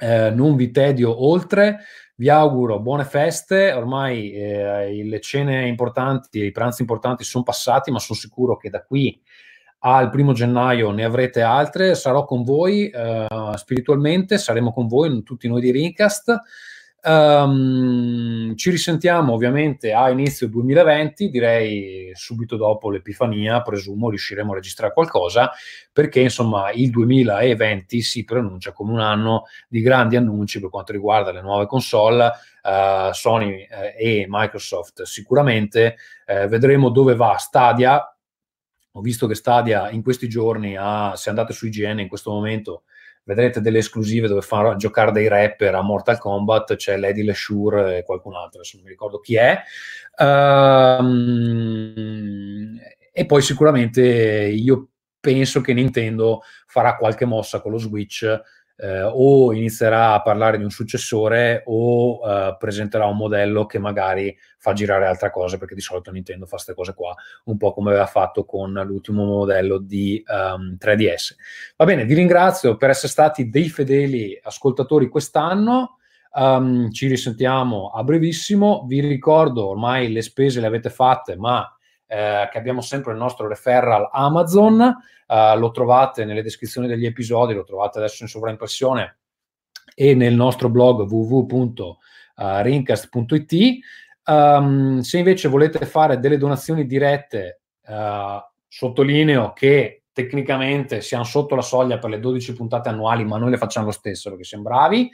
eh, 0.00 0.30
non 0.30 0.54
vi 0.54 0.70
tedio 0.70 1.24
oltre, 1.24 1.80
vi 2.14 2.28
auguro 2.28 2.78
buone 2.78 3.04
feste, 3.04 3.72
ormai 3.72 4.32
eh, 4.32 5.02
le 5.04 5.20
cene 5.20 5.66
importanti, 5.66 6.38
i 6.44 6.52
pranzi 6.52 6.82
importanti 6.82 7.24
sono 7.24 7.42
passati, 7.42 7.90
ma 7.90 7.98
sono 7.98 8.16
sicuro 8.16 8.56
che 8.56 8.70
da 8.70 8.84
qui 8.84 9.20
al 9.84 10.10
primo 10.10 10.32
gennaio 10.32 10.90
ne 10.90 11.04
avrete 11.04 11.42
altre, 11.42 11.94
sarò 11.94 12.24
con 12.24 12.44
voi 12.44 12.88
eh, 12.88 13.26
spiritualmente, 13.56 14.38
saremo 14.38 14.72
con 14.72 14.86
voi, 14.86 15.22
tutti 15.22 15.48
noi 15.48 15.60
di 15.60 15.70
Rincast. 15.70 16.38
Um, 17.04 18.54
ci 18.54 18.70
risentiamo 18.70 19.32
ovviamente 19.32 19.92
a 19.92 20.08
inizio 20.10 20.46
2020, 20.46 21.30
direi 21.30 22.12
subito 22.14 22.54
dopo 22.54 22.90
l'Epifania, 22.90 23.60
presumo 23.60 24.08
riusciremo 24.08 24.52
a 24.52 24.54
registrare 24.54 24.92
qualcosa, 24.92 25.50
perché 25.92 26.20
insomma 26.20 26.70
il 26.70 26.90
2020 26.90 28.02
si 28.02 28.22
pronuncia 28.22 28.70
come 28.70 28.92
un 28.92 29.00
anno 29.00 29.46
di 29.66 29.80
grandi 29.80 30.14
annunci 30.14 30.60
per 30.60 30.70
quanto 30.70 30.92
riguarda 30.92 31.32
le 31.32 31.42
nuove 31.42 31.66
console, 31.66 32.24
uh, 32.62 33.12
Sony 33.12 33.62
uh, 33.62 33.98
e 33.98 34.26
Microsoft 34.28 35.02
sicuramente, 35.02 35.96
uh, 36.28 36.46
vedremo 36.46 36.88
dove 36.88 37.16
va 37.16 37.34
Stadia, 37.36 38.11
ho 38.92 39.00
visto 39.00 39.26
che 39.26 39.34
Stadia 39.34 39.90
in 39.90 40.02
questi 40.02 40.28
giorni 40.28 40.76
ha, 40.78 41.14
se 41.16 41.30
andate 41.30 41.52
su 41.52 41.66
IGN 41.66 42.00
in 42.00 42.08
questo 42.08 42.30
momento, 42.30 42.84
vedrete 43.24 43.60
delle 43.60 43.78
esclusive 43.78 44.28
dove 44.28 44.42
fanno 44.42 44.76
giocare 44.76 45.12
dei 45.12 45.28
rapper 45.28 45.74
a 45.74 45.82
Mortal 45.82 46.18
Kombat, 46.18 46.76
c'è 46.76 46.96
Lady 46.96 47.22
LeSure 47.22 47.98
e 47.98 48.02
qualcun 48.02 48.34
altro, 48.34 48.60
adesso 48.60 48.76
non 48.76 48.84
mi 48.84 48.90
ricordo 48.90 49.20
chi 49.20 49.36
è. 49.36 49.60
Um, 50.18 51.18
e 53.12 53.26
poi 53.26 53.42
sicuramente 53.42 54.02
io 54.02 54.88
penso 55.20 55.60
che 55.60 55.72
Nintendo 55.72 56.42
farà 56.66 56.96
qualche 56.96 57.24
mossa 57.24 57.60
con 57.60 57.70
lo 57.72 57.78
Switch 57.78 58.26
eh, 58.82 59.02
o 59.02 59.52
inizierà 59.52 60.12
a 60.12 60.22
parlare 60.22 60.58
di 60.58 60.64
un 60.64 60.70
successore 60.70 61.62
o 61.66 62.20
eh, 62.28 62.56
presenterà 62.58 63.06
un 63.06 63.16
modello 63.16 63.64
che 63.64 63.78
magari 63.78 64.36
fa 64.58 64.72
girare 64.72 65.06
altre 65.06 65.30
cose, 65.30 65.56
perché 65.56 65.76
di 65.76 65.80
solito 65.80 66.10
Nintendo 66.10 66.46
fa 66.46 66.56
queste 66.56 66.74
cose 66.74 66.92
qua, 66.92 67.14
un 67.44 67.56
po' 67.58 67.72
come 67.72 67.90
aveva 67.90 68.06
fatto 68.06 68.44
con 68.44 68.72
l'ultimo 68.72 69.24
modello 69.24 69.78
di 69.78 70.20
um, 70.26 70.34
ehm, 70.34 70.76
3DS. 70.80 71.34
Va 71.76 71.84
bene, 71.84 72.04
vi 72.04 72.14
ringrazio 72.14 72.76
per 72.76 72.90
essere 72.90 73.08
stati 73.08 73.48
dei 73.48 73.68
fedeli 73.68 74.38
ascoltatori 74.42 75.08
quest'anno. 75.08 75.98
Um, 76.34 76.90
ci 76.90 77.06
risentiamo 77.06 77.90
a 77.90 78.02
brevissimo. 78.02 78.84
Vi 78.88 79.00
ricordo, 79.00 79.68
ormai 79.68 80.10
le 80.10 80.22
spese 80.22 80.60
le 80.60 80.66
avete 80.66 80.90
fatte, 80.90 81.36
ma 81.36 81.64
eh, 82.12 82.48
che 82.52 82.58
abbiamo 82.58 82.82
sempre 82.82 83.12
il 83.12 83.18
nostro 83.18 83.48
referral 83.48 84.10
Amazon, 84.12 84.94
eh, 85.26 85.56
lo 85.56 85.70
trovate 85.70 86.26
nelle 86.26 86.42
descrizioni 86.42 86.86
degli 86.86 87.06
episodi, 87.06 87.54
lo 87.54 87.64
trovate 87.64 87.96
adesso 87.96 88.22
in 88.22 88.28
sovraimpressione 88.28 89.16
e 89.94 90.14
nel 90.14 90.34
nostro 90.34 90.68
blog 90.68 91.10
www.rincast.it. 91.10 93.52
Um, 94.24 94.34
ehm, 94.34 95.00
se 95.00 95.16
invece 95.16 95.48
volete 95.48 95.86
fare 95.86 96.20
delle 96.20 96.36
donazioni 96.36 96.84
dirette, 96.84 97.62
uh, 97.86 98.38
sottolineo 98.68 99.54
che 99.54 100.02
tecnicamente 100.12 101.00
siamo 101.00 101.24
sotto 101.24 101.54
la 101.54 101.62
soglia 101.62 101.98
per 101.98 102.10
le 102.10 102.20
12 102.20 102.52
puntate 102.52 102.90
annuali, 102.90 103.24
ma 103.24 103.38
noi 103.38 103.52
le 103.52 103.56
facciamo 103.56 103.86
lo 103.86 103.92
stesso 103.92 104.28
perché 104.28 104.44
siamo 104.44 104.64
bravi. 104.64 105.10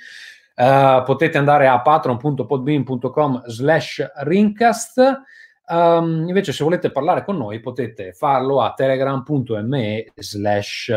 Uh, 0.57 1.05
potete 1.05 1.39
andare 1.39 1.69
a 1.69 1.81
patron.podbean.com 1.81 3.45
slash 3.47 4.05
rincast 4.25 5.23
Um, 5.71 6.27
invece, 6.27 6.53
se 6.53 6.65
volete 6.65 6.91
parlare 6.91 7.25
con 7.25 7.37
noi, 7.37 7.61
potete 7.61 8.13
farlo 8.13 8.63
a 8.63 8.73
telegram.me 8.73 10.07
slash 10.15 10.93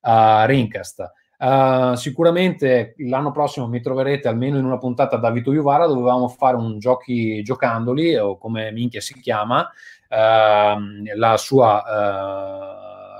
uh, 0.00 0.44
rincast. 0.46 1.12
Uh, 1.38 1.94
sicuramente 1.94 2.96
l'anno 2.98 3.30
prossimo 3.30 3.68
mi 3.68 3.80
troverete 3.80 4.26
almeno 4.26 4.58
in 4.58 4.64
una 4.64 4.78
puntata 4.78 5.18
da 5.18 5.30
Vito 5.30 5.52
Juvara 5.52 5.86
dovevamo 5.86 6.26
fare 6.26 6.56
un 6.56 6.80
giochi 6.80 7.44
giocandoli 7.44 8.16
o 8.16 8.36
come 8.38 8.72
minchia 8.72 9.00
si 9.00 9.14
chiama 9.20 9.60
uh, 9.60 11.14
la 11.14 11.36
sua 11.36 11.84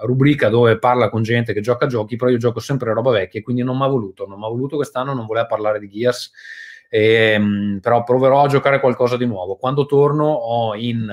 uh, 0.02 0.04
rubrica 0.06 0.48
dove 0.48 0.80
parla 0.80 1.10
con 1.10 1.22
gente 1.22 1.52
che 1.52 1.60
gioca 1.60 1.86
giochi 1.86 2.16
però 2.16 2.28
io 2.28 2.38
gioco 2.38 2.58
sempre 2.58 2.92
roba 2.92 3.12
vecchia 3.12 3.40
quindi 3.40 3.62
non 3.62 3.76
mi 3.76 3.84
ha 3.84 3.88
voluto 3.88 4.26
non 4.26 4.40
mi 4.40 4.46
ha 4.46 4.48
voluto 4.48 4.74
quest'anno 4.74 5.14
non 5.14 5.24
voleva 5.24 5.46
parlare 5.46 5.78
di 5.78 5.88
Gears 5.88 6.32
e, 6.88 7.32
ehm, 7.32 7.78
però 7.80 8.02
proverò 8.02 8.44
a 8.44 8.48
giocare 8.48 8.80
qualcosa 8.80 9.16
di 9.16 9.26
nuovo. 9.26 9.56
Quando 9.56 9.86
torno 9.86 10.26
ho 10.26 10.74
in 10.74 11.08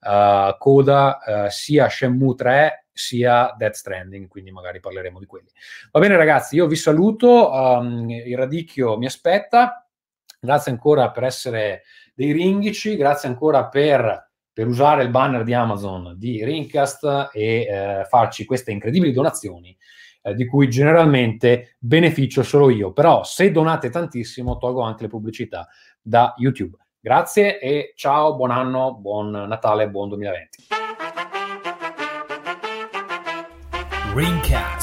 uh, 0.00 0.56
coda 0.58 1.18
uh, 1.24 1.50
sia 1.50 1.88
Shenmue 1.88 2.34
3 2.34 2.86
sia 2.92 3.54
Death 3.56 3.74
Stranding, 3.74 4.26
quindi 4.26 4.50
magari 4.50 4.80
parleremo 4.80 5.18
di 5.18 5.26
quelli. 5.26 5.48
Va 5.92 6.00
bene 6.00 6.16
ragazzi, 6.16 6.56
io 6.56 6.66
vi 6.66 6.76
saluto, 6.76 7.50
um, 7.52 8.10
il 8.10 8.36
radicchio 8.36 8.98
mi 8.98 9.06
aspetta, 9.06 9.86
grazie 10.40 10.72
ancora 10.72 11.10
per 11.10 11.24
essere 11.24 11.82
dei 12.14 12.32
ringhici, 12.32 12.96
grazie 12.96 13.28
ancora 13.28 13.68
per, 13.68 14.30
per 14.52 14.66
usare 14.66 15.04
il 15.04 15.10
banner 15.10 15.44
di 15.44 15.54
Amazon 15.54 16.14
di 16.16 16.44
Ringcast 16.44 17.30
e 17.32 17.60
eh, 17.60 18.04
farci 18.08 18.44
queste 18.44 18.72
incredibili 18.72 19.12
donazioni 19.12 19.76
eh, 20.28 20.34
di 20.34 20.46
cui 20.46 20.68
generalmente 20.68 21.76
beneficio 21.78 22.42
solo 22.42 22.70
io. 22.70 22.92
Però 22.92 23.24
se 23.24 23.50
donate 23.50 23.90
tantissimo 23.90 24.58
tolgo 24.58 24.82
anche 24.82 25.02
le 25.04 25.08
pubblicità 25.08 25.66
da 26.00 26.34
YouTube. 26.36 26.76
Grazie 27.00 27.58
e 27.60 27.92
ciao, 27.96 28.36
buon 28.36 28.50
anno, 28.50 28.94
buon 28.94 29.30
Natale, 29.30 29.88
buon 29.88 30.08
2020. 30.08 30.66
Ringcast 34.14 34.77